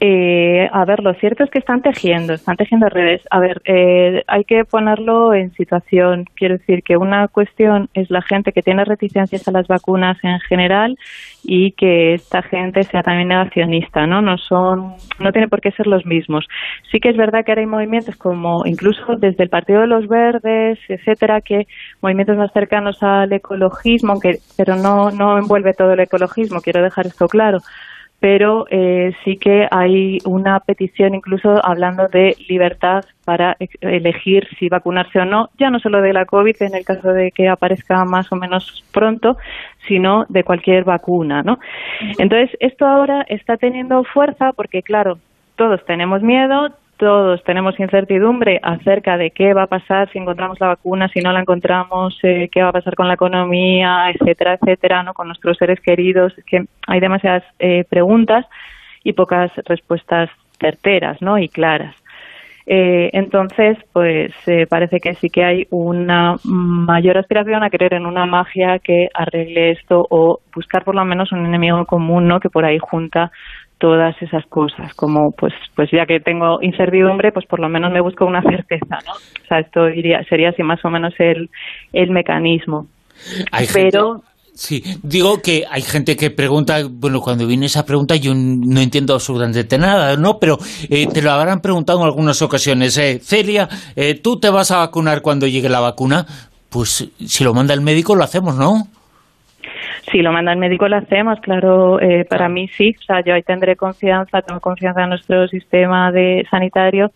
Eh, 0.00 0.68
a 0.72 0.84
ver, 0.84 1.00
lo 1.00 1.12
cierto 1.14 1.42
es 1.42 1.50
que 1.50 1.58
están 1.58 1.82
tejiendo, 1.82 2.32
están 2.32 2.56
tejiendo 2.56 2.88
redes. 2.88 3.20
A 3.30 3.40
ver, 3.40 3.60
eh, 3.64 4.22
hay 4.28 4.44
que 4.44 4.64
ponerlo 4.64 5.34
en 5.34 5.52
situación. 5.54 6.24
Quiero 6.36 6.56
decir 6.58 6.84
que 6.84 6.96
una 6.96 7.26
cuestión 7.26 7.88
es 7.94 8.08
la 8.08 8.22
gente 8.22 8.52
que 8.52 8.62
tiene 8.62 8.84
reticencias 8.84 9.48
a 9.48 9.50
las 9.52 9.66
vacunas 9.66 10.16
en 10.22 10.38
general 10.40 10.96
y 11.42 11.72
que 11.72 12.14
esta 12.14 12.42
gente 12.42 12.84
sea 12.84 13.02
también 13.02 13.28
negacionista, 13.28 14.06
¿no? 14.06 14.22
No 14.22 14.38
son, 14.38 14.94
no 15.18 15.32
tiene 15.32 15.48
por 15.48 15.60
qué 15.60 15.72
ser 15.72 15.88
los 15.88 16.06
mismos. 16.06 16.46
Sí 16.92 17.00
que 17.00 17.08
es 17.08 17.16
verdad 17.16 17.44
que 17.44 17.50
ahora 17.50 17.62
hay 17.62 17.66
movimientos 17.66 18.16
como 18.16 18.66
incluso 18.66 19.16
desde 19.16 19.42
el 19.42 19.50
Partido 19.50 19.80
de 19.80 19.88
los 19.88 20.06
Verdes, 20.06 20.78
etcétera, 20.88 21.40
que 21.40 21.66
movimientos 22.00 22.36
más 22.36 22.52
cercanos 22.52 23.02
al 23.02 23.32
ecologismo, 23.32 24.12
aunque, 24.12 24.38
pero 24.56 24.76
no, 24.76 25.10
no 25.10 25.38
envuelve 25.38 25.74
todo 25.74 25.92
el 25.94 26.00
ecologismo. 26.00 26.60
Quiero 26.60 26.82
dejar 26.82 27.06
esto 27.06 27.26
claro 27.26 27.58
pero 28.20 28.66
eh, 28.70 29.12
sí 29.24 29.36
que 29.36 29.68
hay 29.70 30.18
una 30.24 30.58
petición 30.60 31.14
incluso 31.14 31.64
hablando 31.64 32.08
de 32.08 32.36
libertad 32.48 33.04
para 33.24 33.56
elegir 33.80 34.48
si 34.58 34.68
vacunarse 34.68 35.20
o 35.20 35.24
no, 35.24 35.50
ya 35.58 35.70
no 35.70 35.78
solo 35.78 36.02
de 36.02 36.12
la 36.12 36.24
COVID 36.24 36.56
en 36.60 36.74
el 36.74 36.84
caso 36.84 37.12
de 37.12 37.30
que 37.30 37.48
aparezca 37.48 38.04
más 38.04 38.32
o 38.32 38.36
menos 38.36 38.84
pronto, 38.92 39.36
sino 39.86 40.26
de 40.28 40.42
cualquier 40.42 40.84
vacuna, 40.84 41.42
¿no? 41.42 41.60
Entonces, 42.18 42.56
esto 42.60 42.86
ahora 42.86 43.24
está 43.28 43.56
teniendo 43.56 44.02
fuerza 44.04 44.52
porque, 44.52 44.82
claro, 44.82 45.18
todos 45.56 45.84
tenemos 45.86 46.22
miedo, 46.22 46.70
todos 46.98 47.42
tenemos 47.44 47.78
incertidumbre 47.78 48.58
acerca 48.62 49.16
de 49.16 49.30
qué 49.30 49.54
va 49.54 49.62
a 49.62 49.66
pasar 49.68 50.10
si 50.10 50.18
encontramos 50.18 50.60
la 50.60 50.66
vacuna, 50.66 51.08
si 51.08 51.20
no 51.20 51.32
la 51.32 51.40
encontramos, 51.40 52.18
eh, 52.22 52.48
qué 52.52 52.62
va 52.62 52.68
a 52.68 52.72
pasar 52.72 52.94
con 52.96 53.08
la 53.08 53.14
economía, 53.14 54.10
etcétera, 54.10 54.58
etcétera, 54.60 55.02
¿no? 55.02 55.14
con 55.14 55.28
nuestros 55.28 55.56
seres 55.56 55.80
queridos. 55.80 56.36
Es 56.36 56.44
que 56.44 56.64
hay 56.86 57.00
demasiadas 57.00 57.44
eh, 57.58 57.84
preguntas 57.88 58.44
y 59.04 59.12
pocas 59.12 59.50
respuestas 59.64 60.28
certeras 60.60 61.22
¿no? 61.22 61.38
y 61.38 61.48
claras. 61.48 61.94
Eh, 62.66 63.08
entonces, 63.14 63.78
pues 63.94 64.30
parece 64.68 65.00
que 65.00 65.14
sí 65.14 65.30
que 65.30 65.42
hay 65.42 65.66
una 65.70 66.36
mayor 66.44 67.16
aspiración 67.16 67.62
a 67.62 67.70
creer 67.70 67.94
en 67.94 68.04
una 68.04 68.26
magia 68.26 68.78
que 68.78 69.08
arregle 69.14 69.70
esto 69.70 70.06
o 70.10 70.40
buscar 70.54 70.84
por 70.84 70.94
lo 70.94 71.02
menos 71.06 71.32
un 71.32 71.46
enemigo 71.46 71.86
común, 71.86 72.28
¿no? 72.28 72.40
Que 72.40 72.50
por 72.50 72.66
ahí 72.66 72.76
junta 72.78 73.30
todas 73.78 74.20
esas 74.20 74.44
cosas, 74.46 74.92
como 74.94 75.30
pues 75.32 75.52
pues 75.74 75.90
ya 75.92 76.06
que 76.06 76.20
tengo 76.20 76.58
incertidumbre, 76.62 77.32
pues 77.32 77.46
por 77.46 77.60
lo 77.60 77.68
menos 77.68 77.92
me 77.92 78.00
busco 78.00 78.24
una 78.26 78.42
certeza, 78.42 78.98
¿no? 79.06 79.12
O 79.12 79.46
sea, 79.48 79.60
esto 79.60 79.86
diría, 79.86 80.22
sería 80.28 80.50
así 80.50 80.62
más 80.62 80.84
o 80.84 80.90
menos 80.90 81.14
el, 81.18 81.48
el 81.92 82.10
mecanismo. 82.10 82.86
Pero 83.72 84.22
Sí, 84.58 84.82
digo 85.04 85.40
que 85.40 85.64
hay 85.70 85.82
gente 85.82 86.16
que 86.16 86.32
pregunta, 86.32 86.78
bueno, 86.90 87.20
cuando 87.20 87.46
viene 87.46 87.66
esa 87.66 87.84
pregunta 87.84 88.16
yo 88.16 88.32
no 88.34 88.80
entiendo 88.80 89.14
absolutamente 89.14 89.78
nada, 89.78 90.16
¿no? 90.16 90.40
Pero 90.40 90.58
eh, 90.90 91.06
te 91.06 91.22
lo 91.22 91.30
habrán 91.30 91.60
preguntado 91.60 92.00
en 92.00 92.06
algunas 92.06 92.42
ocasiones. 92.42 92.98
Eh, 92.98 93.20
Celia, 93.22 93.68
eh, 93.94 94.14
¿tú 94.14 94.40
te 94.40 94.50
vas 94.50 94.72
a 94.72 94.78
vacunar 94.78 95.22
cuando 95.22 95.46
llegue 95.46 95.68
la 95.68 95.78
vacuna? 95.78 96.26
Pues 96.70 97.08
si 97.24 97.44
lo 97.44 97.54
manda 97.54 97.72
el 97.72 97.82
médico 97.82 98.16
lo 98.16 98.24
hacemos, 98.24 98.56
¿no? 98.56 98.88
Si 100.10 100.22
lo 100.22 100.32
manda 100.32 100.52
el 100.52 100.58
médico, 100.58 100.88
lo 100.88 100.96
hacemos, 100.96 101.38
claro, 101.40 102.00
eh, 102.00 102.24
para 102.24 102.48
mí 102.48 102.68
sí. 102.68 102.94
O 102.98 103.02
sea, 103.02 103.20
yo 103.20 103.34
ahí 103.34 103.42
tendré 103.42 103.76
confianza, 103.76 104.42
tengo 104.42 104.60
confianza 104.60 105.02
en 105.02 105.10
nuestro 105.10 105.46
sistema 105.48 106.10
de 106.10 106.46
sanitario 106.50 107.10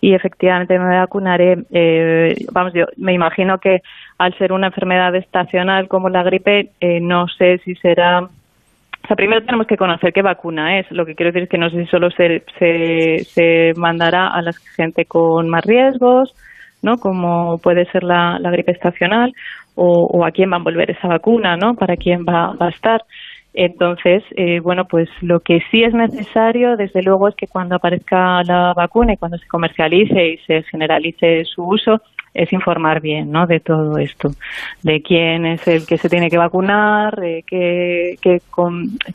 y 0.00 0.14
efectivamente 0.14 0.78
me 0.78 0.98
vacunaré. 0.98 1.58
Eh, 1.70 2.34
vamos, 2.50 2.72
yo 2.74 2.86
me 2.96 3.12
imagino 3.12 3.58
que 3.58 3.82
al 4.18 4.36
ser 4.36 4.52
una 4.52 4.66
enfermedad 4.66 5.14
estacional 5.14 5.86
como 5.86 6.08
la 6.08 6.24
gripe, 6.24 6.70
eh, 6.80 7.00
no 7.00 7.28
sé 7.28 7.58
si 7.64 7.76
será. 7.76 8.20
O 8.22 9.06
sea, 9.06 9.16
primero 9.16 9.44
tenemos 9.44 9.68
que 9.68 9.76
conocer 9.76 10.12
qué 10.12 10.22
vacuna 10.22 10.80
es. 10.80 10.90
Lo 10.90 11.06
que 11.06 11.14
quiero 11.14 11.30
decir 11.30 11.44
es 11.44 11.48
que 11.48 11.58
no 11.58 11.70
sé 11.70 11.84
si 11.84 11.86
solo 11.86 12.10
se, 12.10 12.42
se, 12.58 13.24
se 13.24 13.72
mandará 13.76 14.28
a 14.28 14.42
la 14.42 14.52
gente 14.76 15.04
con 15.04 15.48
más 15.48 15.64
riesgos, 15.64 16.34
¿no? 16.82 16.98
Como 16.98 17.58
puede 17.58 17.84
ser 17.86 18.02
la, 18.02 18.38
la 18.40 18.50
gripe 18.50 18.72
estacional, 18.72 19.32
o, 19.74 20.24
a 20.24 20.30
quién 20.30 20.50
va 20.50 20.56
a 20.56 20.58
envolver 20.58 20.90
esa 20.90 21.08
vacuna, 21.08 21.56
¿no? 21.56 21.74
Para 21.74 21.96
quién 21.96 22.24
va, 22.24 22.54
va 22.54 22.66
a 22.66 22.70
estar. 22.70 23.02
Entonces, 23.54 24.22
eh, 24.36 24.60
bueno, 24.60 24.86
pues 24.86 25.08
lo 25.20 25.40
que 25.40 25.60
sí 25.70 25.82
es 25.84 25.92
necesario, 25.92 26.76
desde 26.76 27.02
luego, 27.02 27.28
es 27.28 27.34
que 27.34 27.46
cuando 27.46 27.76
aparezca 27.76 28.42
la 28.44 28.72
vacuna 28.74 29.12
y 29.12 29.16
cuando 29.18 29.36
se 29.36 29.46
comercialice 29.46 30.28
y 30.28 30.38
se 30.38 30.62
generalice 30.62 31.44
su 31.44 31.62
uso, 31.62 32.00
es 32.34 32.50
informar 32.52 33.02
bien, 33.02 33.30
¿no? 33.30 33.46
De 33.46 33.60
todo 33.60 33.98
esto, 33.98 34.30
de 34.82 35.02
quién 35.02 35.44
es 35.44 35.68
el 35.68 35.86
que 35.86 35.98
se 35.98 36.08
tiene 36.08 36.30
que 36.30 36.38
vacunar, 36.38 37.14
de 37.16 37.44
qué, 37.46 38.16
qué, 38.22 38.38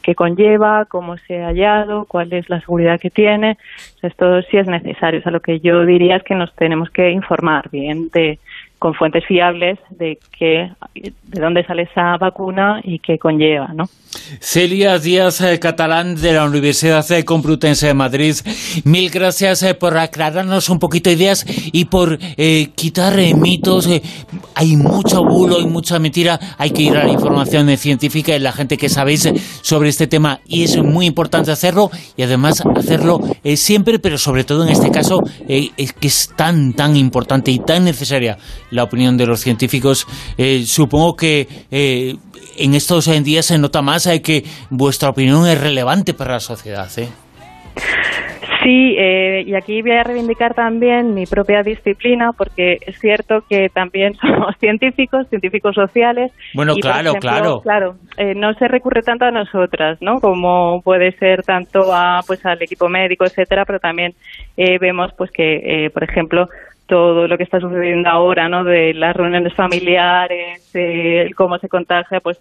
qué 0.03 0.13
conlleva, 0.13 0.85
cómo 0.85 1.17
se 1.17 1.41
ha 1.41 1.47
hallado, 1.47 2.05
cuál 2.05 2.31
es 2.33 2.47
la 2.47 2.59
seguridad 2.59 2.99
que 2.99 3.09
tiene. 3.09 3.57
Esto 4.03 4.41
sí 4.43 4.57
es 4.57 4.67
necesario. 4.67 5.19
O 5.19 5.23
sea, 5.23 5.31
lo 5.31 5.39
que 5.39 5.59
yo 5.59 5.83
diría 5.83 6.17
es 6.17 6.23
que 6.23 6.35
nos 6.35 6.53
tenemos 6.55 6.91
que 6.91 7.09
informar 7.09 7.71
bien 7.71 8.09
de 8.13 8.37
con 8.79 8.93
fuentes 8.93 9.25
fiables 9.25 9.79
de 9.89 10.19
que 10.37 10.69
de 10.93 11.41
dónde 11.41 11.65
sale 11.65 11.83
esa 11.83 12.17
vacuna 12.17 12.81
y 12.83 12.99
qué 12.99 13.17
conlleva, 13.17 13.69
¿no? 13.73 13.85
Celia 14.39 14.97
Díaz 14.99 15.41
eh, 15.41 15.59
Catalán 15.59 16.15
de 16.15 16.33
la 16.33 16.45
Universidad 16.45 17.05
Complutense 17.25 17.87
de 17.87 17.93
Madrid, 17.93 18.35
mil 18.83 19.09
gracias 19.09 19.63
eh, 19.63 19.73
por 19.73 19.97
aclararnos 19.97 20.69
un 20.69 20.79
poquito 20.79 21.09
ideas 21.09 21.45
y 21.71 21.85
por 21.85 22.17
eh, 22.21 22.69
quitar 22.75 23.17
mitos. 23.35 23.87
hay 24.55 24.75
mucho 24.75 25.23
bulo 25.23 25.59
y 25.59 25.65
mucha 25.65 25.99
mentira. 25.99 26.39
Hay 26.57 26.71
que 26.71 26.83
ir 26.83 26.97
a 26.97 27.03
la 27.03 27.11
información 27.11 27.75
científica 27.77 28.35
y 28.35 28.39
la 28.39 28.51
gente 28.51 28.77
que 28.77 28.89
sabéis 28.89 29.29
sobre 29.61 29.89
este 29.89 30.07
tema 30.07 30.39
y 30.45 30.63
es 30.63 30.77
muy 30.81 31.05
importante 31.05 31.51
hacerlo 31.51 31.89
y 32.15 32.23
además 32.23 32.63
hacerlo 32.75 33.19
siempre, 33.55 33.99
pero 33.99 34.17
sobre 34.17 34.43
todo 34.43 34.63
en 34.63 34.69
este 34.69 34.91
caso 34.91 35.21
es 35.47 35.93
que 35.93 36.07
es 36.07 36.33
tan 36.35 36.73
tan 36.73 36.95
importante 36.95 37.51
y 37.51 37.59
tan 37.59 37.85
necesaria 37.85 38.37
la 38.71 38.84
opinión 38.84 39.17
de 39.17 39.25
los 39.25 39.39
científicos. 39.39 40.08
supongo 40.65 41.15
que 41.15 41.47
en 42.58 42.73
estos 42.73 43.06
días 43.23 43.45
se 43.45 43.58
nota 43.58 43.82
más 43.82 44.06
eh, 44.08 44.21
que 44.21 44.43
vuestra 44.69 45.10
opinión 45.10 45.47
es 45.47 45.60
relevante 45.60 46.13
para 46.13 46.34
la 46.34 46.39
sociedad. 46.39 46.89
¿Eh? 48.67 48.69
Sí, 48.69 48.95
eh, 48.97 49.43
y 49.45 49.56
aquí 49.56 49.82
voy 49.82 49.91
a 49.91 50.03
reivindicar 50.03 50.53
también 50.53 51.13
mi 51.13 51.25
propia 51.25 51.63
disciplina, 51.63 52.32
porque 52.38 52.77
es 52.86 52.99
cierto 52.99 53.43
que 53.49 53.69
también 53.69 54.13
somos 54.21 54.56
científicos, 54.60 55.27
científicos 55.30 55.75
sociales. 55.75 56.32
Bueno, 56.53 56.75
claro, 56.75 57.13
claro. 57.13 57.62
Claro, 57.62 57.95
eh, 58.17 58.34
no 58.36 58.53
se 58.56 58.67
recurre 58.67 59.01
tanto 59.01 59.25
a 59.25 59.32
nosotras, 59.32 60.01
¿no? 60.01 60.19
Como 60.19 60.82
puede 60.82 61.12
ser 61.13 61.43
tanto 61.43 61.93
a, 61.93 62.19
pues, 62.27 62.45
al 62.45 62.62
equipo 62.62 62.89
médico, 62.89 63.25
etcétera, 63.25 63.63
pero 63.65 63.80
también 63.80 64.13
vemos, 64.58 65.12
pues, 65.17 65.32
que, 65.32 65.89
por 65.93 66.03
ejemplo, 66.03 66.47
todo 66.88 67.27
lo 67.27 67.38
que 67.38 67.43
está 67.43 67.60
sucediendo 67.60 68.10
ahora, 68.10 68.49
¿no? 68.49 68.63
De 68.63 68.93
las 68.93 69.15
reuniones 69.15 69.53
familiares, 69.53 70.71
eh, 70.73 71.30
cómo 71.36 71.58
se 71.60 71.67
contagia, 71.67 72.19
pues 72.21 72.39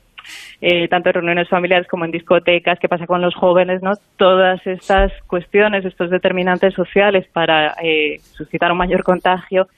eh, 0.60 0.88
tanto 0.88 1.10
en 1.10 1.14
reuniones 1.14 1.48
familiares 1.48 1.88
como 1.88 2.04
en 2.04 2.10
discotecas, 2.10 2.78
qué 2.78 2.88
pasa 2.88 3.06
con 3.06 3.20
los 3.20 3.34
jóvenes, 3.34 3.82
¿no? 3.82 3.92
Todas 4.16 4.66
estas 4.66 5.12
cuestiones, 5.26 5.84
estos 5.84 6.10
determinantes 6.10 6.74
sociales 6.74 7.26
para 7.32 7.74
eh, 7.82 8.20
suscitar 8.32 8.72
un 8.72 8.78
mayor 8.78 9.02
contagio, 9.02 9.68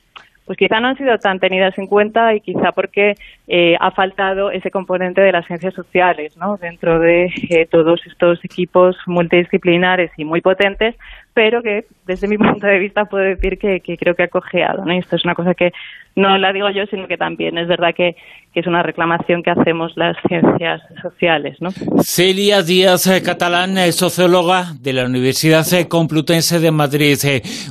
pues 0.48 0.56
quizá 0.56 0.80
no 0.80 0.88
han 0.88 0.96
sido 0.96 1.18
tan 1.18 1.40
tenidas 1.40 1.76
en 1.76 1.86
cuenta 1.86 2.34
y 2.34 2.40
quizá 2.40 2.72
porque 2.72 3.16
eh, 3.48 3.76
ha 3.78 3.90
faltado 3.90 4.50
ese 4.50 4.70
componente 4.70 5.20
de 5.20 5.30
las 5.30 5.46
ciencias 5.46 5.74
sociales, 5.74 6.38
¿no? 6.38 6.56
Dentro 6.56 6.98
de 6.98 7.68
todos 7.70 8.00
estos 8.06 8.42
equipos 8.42 8.96
multidisciplinares 9.06 10.10
y 10.16 10.24
muy 10.24 10.40
potentes, 10.40 10.96
pero 11.38 11.62
que 11.62 11.84
desde 12.04 12.26
mi 12.26 12.36
punto 12.38 12.66
de 12.66 12.80
vista 12.80 13.04
puedo 13.04 13.22
decir 13.22 13.58
que, 13.58 13.80
creo 13.96 14.16
que 14.16 14.24
ha 14.24 14.28
cojeado. 14.28 14.84
¿no? 14.84 14.92
esto 14.92 15.14
es 15.14 15.24
una 15.24 15.36
cosa 15.36 15.54
que 15.54 15.70
no 16.16 16.36
la 16.36 16.52
digo 16.52 16.68
yo, 16.70 16.84
sino 16.90 17.06
que 17.06 17.16
también 17.16 17.56
es 17.58 17.68
verdad 17.68 17.94
que, 17.96 18.16
es 18.54 18.66
una 18.66 18.82
reclamación 18.82 19.44
que 19.44 19.52
hacemos 19.52 19.92
las 19.94 20.16
ciencias 20.26 20.82
sociales. 21.00 21.58
¿no? 21.60 21.70
Celia 22.02 22.60
Díaz 22.62 23.06
eh, 23.06 23.22
Catalán, 23.22 23.78
eh, 23.78 23.92
socióloga 23.92 24.72
de 24.80 24.92
la 24.94 25.04
Universidad 25.04 25.64
eh, 25.74 25.86
Complutense 25.86 26.58
de 26.58 26.72
Madrid. 26.72 27.18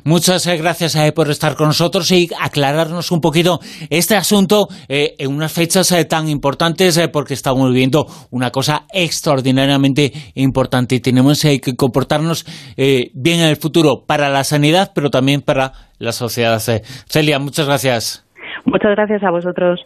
muchas 0.05 0.47
gracias 0.47 0.95
por 1.11 1.29
estar 1.29 1.55
con 1.55 1.67
nosotros 1.67 2.09
y 2.11 2.29
aclararnos 2.39 3.11
un 3.11 3.19
poquito 3.19 3.59
este 3.89 4.15
asunto 4.15 4.69
en 4.87 5.29
unas 5.29 5.51
fechas 5.51 5.93
tan 6.07 6.29
importantes 6.29 7.05
porque 7.11 7.33
estamos 7.33 7.69
viviendo 7.69 8.05
una 8.31 8.49
cosa 8.49 8.85
extraordinariamente 8.93 10.13
importante 10.35 10.95
y 10.95 11.01
tenemos 11.01 11.41
que 11.41 11.75
comportarnos 11.75 12.45
bien 12.77 13.41
en 13.41 13.49
el 13.57 13.61
futuro 13.61 14.03
para 14.05 14.29
la 14.29 14.43
sanidad, 14.43 14.91
pero 14.93 15.09
también 15.09 15.41
para 15.41 15.73
la 15.99 16.11
sociedad. 16.11 16.59
Celia, 16.59 17.39
muchas 17.39 17.65
gracias. 17.65 18.23
Muchas 18.65 18.91
gracias 18.91 19.23
a 19.23 19.31
vosotros. 19.31 19.79